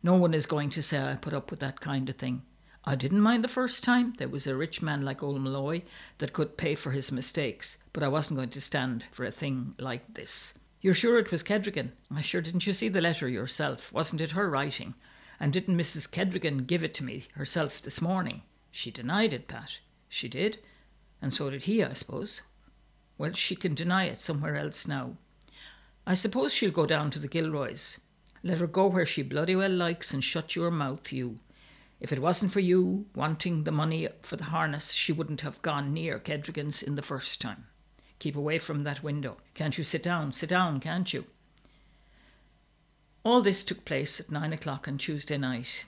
No 0.03 0.13
one 0.13 0.35
is 0.35 0.45
going 0.45 0.69
to 0.69 0.83
say 0.83 1.01
I 1.01 1.15
put 1.15 1.33
up 1.33 1.49
with 1.49 1.59
that 1.61 1.81
kind 1.81 2.07
of 2.07 2.15
thing. 2.15 2.43
I 2.87 2.93
didn't 2.93 3.21
mind 3.21 3.43
the 3.43 3.47
first 3.47 3.83
time. 3.83 4.13
There 4.17 4.27
was 4.27 4.45
a 4.45 4.55
rich 4.55 4.83
man 4.83 5.03
like 5.03 5.23
old 5.23 5.41
Malloy 5.41 5.81
that 6.19 6.33
could 6.33 6.55
pay 6.55 6.75
for 6.75 6.91
his 6.91 7.11
mistakes, 7.11 7.79
but 7.93 8.03
I 8.03 8.07
wasn't 8.07 8.37
going 8.37 8.49
to 8.49 8.61
stand 8.61 9.05
for 9.11 9.25
a 9.25 9.31
thing 9.31 9.73
like 9.79 10.13
this. 10.13 10.53
You're 10.81 10.93
sure 10.93 11.17
it 11.17 11.31
was 11.31 11.41
Kedrigan? 11.41 11.93
I 12.13 12.21
sure 12.21 12.41
didn't 12.41 12.67
you 12.67 12.73
see 12.73 12.89
the 12.89 13.01
letter 13.01 13.27
yourself? 13.27 13.91
Wasn't 13.91 14.21
it 14.21 14.31
her 14.31 14.47
writing? 14.47 14.93
And 15.39 15.51
didn't 15.51 15.77
Mrs. 15.77 16.07
Kedrigan 16.07 16.67
give 16.67 16.83
it 16.83 16.93
to 16.93 17.03
me 17.03 17.23
herself 17.33 17.81
this 17.81 18.03
morning? 18.03 18.43
She 18.69 18.91
denied 18.91 19.33
it, 19.33 19.47
Pat. 19.47 19.79
She 20.07 20.29
did. 20.29 20.59
And 21.23 21.33
so 21.33 21.49
did 21.49 21.63
he, 21.63 21.83
I 21.83 21.93
suppose. 21.93 22.43
Well, 23.17 23.33
she 23.33 23.55
can 23.55 23.73
deny 23.73 24.05
it 24.05 24.19
somewhere 24.19 24.57
else 24.57 24.87
now. 24.87 25.17
I 26.05 26.13
suppose 26.13 26.53
she'll 26.53 26.69
go 26.69 26.85
down 26.85 27.09
to 27.11 27.19
the 27.19 27.27
Gilroys. 27.27 27.99
Let 28.43 28.59
her 28.59 28.67
go 28.67 28.85
where 28.85 29.07
she 29.07 29.23
bloody 29.23 29.55
well 29.55 29.71
likes 29.71 30.13
and 30.13 30.23
shut 30.23 30.55
your 30.55 30.69
mouth, 30.69 31.11
you. 31.11 31.39
If 31.99 32.11
it 32.11 32.19
wasn't 32.19 32.51
for 32.51 32.59
you 32.59 33.05
wanting 33.15 33.63
the 33.63 33.71
money 33.71 34.07
for 34.21 34.35
the 34.35 34.45
harness, 34.45 34.91
she 34.91 35.11
wouldn't 35.11 35.41
have 35.41 35.61
gone 35.61 35.93
near 35.93 36.19
Kedrigan's 36.19 36.83
in 36.83 36.95
the 36.95 37.01
first 37.01 37.39
time. 37.41 37.65
Keep 38.19 38.35
away 38.35 38.59
from 38.59 38.83
that 38.83 39.03
window. 39.03 39.37
Can't 39.53 39.77
you 39.77 39.83
sit 39.83 40.03
down? 40.03 40.33
Sit 40.33 40.49
down, 40.49 40.79
can't 40.79 41.13
you? 41.13 41.25
All 43.23 43.41
this 43.41 43.63
took 43.63 43.85
place 43.85 44.19
at 44.19 44.31
nine 44.31 44.53
o'clock 44.53 44.87
on 44.87 44.97
Tuesday 44.97 45.37
night. 45.37 45.85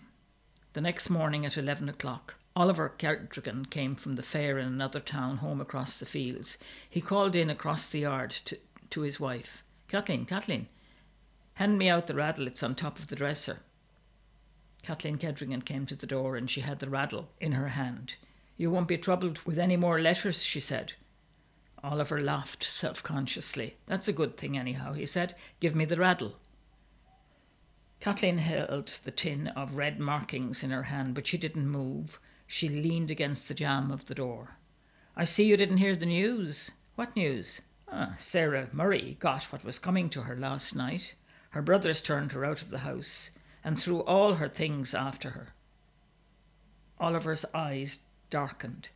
The 0.73 0.81
next 0.81 1.09
morning 1.09 1.45
at 1.45 1.57
eleven 1.57 1.87
o'clock, 1.87 2.35
Oliver 2.55 2.91
Kedrigan 2.97 3.69
came 3.69 3.95
from 3.95 4.15
the 4.15 4.23
fair 4.23 4.57
in 4.57 4.67
another 4.67 4.99
town 4.99 5.37
home 5.37 5.61
across 5.61 5.99
the 5.99 6.05
fields. 6.05 6.57
He 6.89 7.01
called 7.01 7.35
in 7.35 7.49
across 7.49 7.89
the 7.89 7.99
yard 7.99 8.31
to, 8.45 8.57
to 8.89 9.01
his 9.01 9.19
wife. 9.19 9.61
Kathleen, 9.87 10.25
Kathleen, 10.25 10.67
hand 11.53 11.77
me 11.77 11.89
out 11.89 12.07
the 12.07 12.15
raddle, 12.15 12.47
it's 12.47 12.63
on 12.63 12.73
top 12.73 12.97
of 12.97 13.07
the 13.07 13.15
dresser. 13.15 13.59
Kathleen 14.87 15.17
Kedrigan 15.17 15.65
came 15.65 15.85
to 15.87 15.97
the 15.97 16.07
door 16.07 16.37
and 16.37 16.49
she 16.49 16.61
had 16.61 16.79
the 16.79 16.89
raddle 16.89 17.27
in 17.41 17.51
her 17.51 17.67
hand. 17.67 18.15
You 18.55 18.71
won't 18.71 18.87
be 18.87 18.97
troubled 18.97 19.37
with 19.39 19.59
any 19.59 19.75
more 19.75 19.99
letters, 19.99 20.45
she 20.45 20.61
said. 20.61 20.93
Oliver 21.83 22.21
laughed 22.21 22.63
self 22.63 23.03
consciously. 23.03 23.75
That's 23.85 24.07
a 24.07 24.13
good 24.13 24.37
thing, 24.37 24.57
anyhow, 24.57 24.93
he 24.93 25.05
said. 25.05 25.35
Give 25.59 25.75
me 25.75 25.83
the 25.83 25.97
raddle. 25.97 26.37
Kathleen 27.99 28.37
held 28.37 28.87
the 28.87 29.11
tin 29.11 29.49
of 29.49 29.75
red 29.75 29.99
markings 29.99 30.63
in 30.63 30.69
her 30.69 30.83
hand, 30.83 31.15
but 31.15 31.27
she 31.27 31.37
didn't 31.37 31.67
move. 31.67 32.17
She 32.47 32.69
leaned 32.69 33.11
against 33.11 33.49
the 33.49 33.53
jamb 33.53 33.91
of 33.91 34.05
the 34.05 34.15
door. 34.15 34.55
I 35.17 35.25
see 35.25 35.43
you 35.43 35.57
didn't 35.57 35.83
hear 35.83 35.97
the 35.97 36.05
news. 36.05 36.71
What 36.95 37.13
news? 37.13 37.59
Ah, 37.91 38.15
Sarah 38.17 38.69
Murray 38.71 39.17
got 39.19 39.51
what 39.51 39.65
was 39.65 39.79
coming 39.79 40.09
to 40.11 40.21
her 40.21 40.37
last 40.37 40.77
night. 40.77 41.13
Her 41.49 41.61
brothers 41.61 42.01
turned 42.01 42.31
her 42.31 42.45
out 42.45 42.61
of 42.61 42.69
the 42.69 42.79
house 42.79 43.31
and 43.67 43.77
threw 43.77 43.99
all 44.03 44.35
her 44.35 44.47
things 44.47 44.93
after 44.93 45.31
her. 45.31 45.53
Oliver's 47.01 47.43
eyes 47.53 47.99
darkened. 48.29 48.87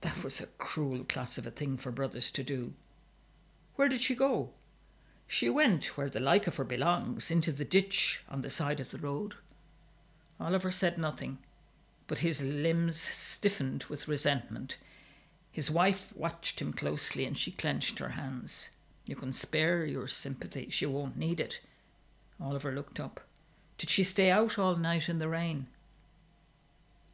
That 0.00 0.24
was 0.24 0.40
a 0.40 0.48
cruel 0.58 1.04
class 1.04 1.38
of 1.38 1.46
a 1.46 1.52
thing 1.52 1.76
for 1.76 1.92
brothers 1.92 2.32
to 2.32 2.42
do. 2.42 2.72
Where 3.76 3.88
did 3.88 4.00
she 4.00 4.16
go? 4.16 4.50
She 5.28 5.48
went 5.48 5.96
where 5.96 6.10
the 6.10 6.18
like 6.18 6.48
of 6.48 6.56
her 6.56 6.64
belongs, 6.64 7.30
into 7.30 7.52
the 7.52 7.64
ditch 7.64 8.24
on 8.28 8.40
the 8.40 8.50
side 8.50 8.80
of 8.80 8.90
the 8.90 8.98
road. 8.98 9.34
Oliver 10.40 10.72
said 10.72 10.98
nothing 10.98 11.38
but 12.08 12.18
his 12.18 12.42
limbs 12.42 13.00
stiffened 13.00 13.84
with 13.84 14.08
resentment. 14.08 14.76
His 15.52 15.70
wife 15.70 16.12
watched 16.16 16.60
him 16.60 16.72
closely 16.72 17.24
and 17.24 17.38
she 17.38 17.52
clenched 17.52 18.00
her 18.00 18.10
hands. 18.10 18.70
You 19.04 19.14
can 19.14 19.32
spare 19.32 19.84
your 19.84 20.08
sympathy, 20.08 20.68
she 20.68 20.84
won't 20.84 21.16
need 21.16 21.38
it. 21.38 21.60
Oliver 22.40 22.72
looked 22.72 22.98
up. 22.98 23.20
Did 23.78 23.90
she 23.90 24.04
stay 24.04 24.30
out 24.30 24.58
all 24.58 24.76
night 24.76 25.08
in 25.08 25.18
the 25.18 25.28
rain? 25.28 25.66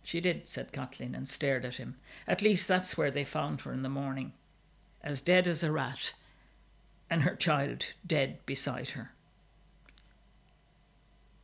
She 0.05 0.21
did, 0.21 0.47
said 0.49 0.73
Kathleen, 0.73 1.15
and 1.15 1.29
stared 1.29 1.65
at 1.65 1.77
him. 1.77 1.97
At 2.27 2.43
least 2.43 2.69
that's 2.69 2.97
where 2.97 3.11
they 3.11 3.25
found 3.25 3.61
her 3.63 3.73
in 3.73 3.83
the 3.83 3.89
morning. 3.89 4.33
as 5.03 5.21
dead 5.21 5.49
as 5.49 5.63
a 5.63 5.73
rat, 5.73 6.15
and 7.11 7.23
her 7.23 7.35
child 7.35 7.87
dead 8.07 8.39
beside 8.47 8.91
her. 8.91 9.13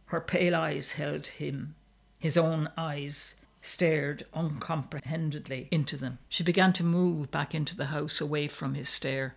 Her 0.07 0.20
pale 0.20 0.54
eyes 0.54 0.92
held 0.92 1.26
him, 1.26 1.74
his 2.18 2.38
own 2.38 2.70
eyes 2.76 3.35
stared 3.61 4.24
uncomprehendedly 4.33 5.68
into 5.70 5.96
them. 5.96 6.18
She 6.28 6.42
began 6.44 6.72
to 6.74 6.85
move 6.85 7.31
back 7.31 7.54
into 7.54 7.76
the 7.76 7.87
house 7.87 8.20
away 8.20 8.48
from 8.48 8.74
his 8.74 8.88
stare. 8.88 9.35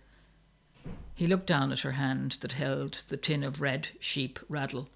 He 1.14 1.26
looked 1.26 1.46
down 1.46 1.72
at 1.72 1.80
her 1.80 1.92
hand 1.92 2.38
that 2.40 2.52
held 2.52 3.02
the 3.08 3.16
tin 3.16 3.42
of 3.42 3.60
red 3.60 3.88
sheep 4.00 4.38
raddle. 4.48 4.88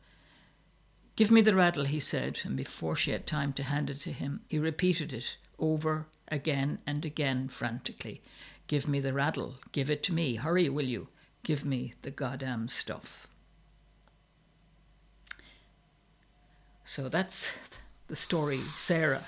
Give 1.16 1.30
me 1.30 1.40
the 1.40 1.54
raddle, 1.54 1.84
he 1.86 1.98
said, 1.98 2.40
and 2.44 2.56
before 2.56 2.94
she 2.94 3.10
had 3.10 3.26
time 3.26 3.54
to 3.54 3.62
hand 3.62 3.88
it 3.88 4.00
to 4.02 4.12
him, 4.12 4.40
he 4.48 4.58
repeated 4.58 5.14
it 5.14 5.36
over 5.58 6.06
again 6.28 6.78
and 6.86 7.06
again 7.06 7.48
frantically. 7.48 8.20
Give 8.66 8.86
me 8.86 9.00
the 9.00 9.14
raddle, 9.14 9.54
Give 9.72 9.90
it 9.90 10.02
to 10.04 10.12
me. 10.12 10.34
Hurry, 10.34 10.68
will 10.68 10.84
you? 10.84 11.08
Give 11.42 11.64
me 11.64 11.94
the 12.02 12.10
goddamn 12.10 12.68
stuff. 12.68 13.26
So 16.84 17.08
that's 17.08 17.56
the 18.08 18.16
story 18.16 18.60
Sarah 18.74 19.24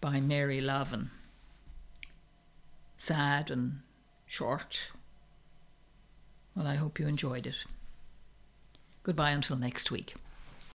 by 0.00 0.20
Mary 0.20 0.60
Lavin. 0.60 1.10
Sad 2.96 3.50
and 3.50 3.80
short. 4.26 4.92
Well, 6.54 6.68
I 6.68 6.76
hope 6.76 7.00
you 7.00 7.08
enjoyed 7.08 7.46
it. 7.46 7.64
Goodbye 9.02 9.30
until 9.30 9.56
next 9.56 9.90
week. 9.90 10.14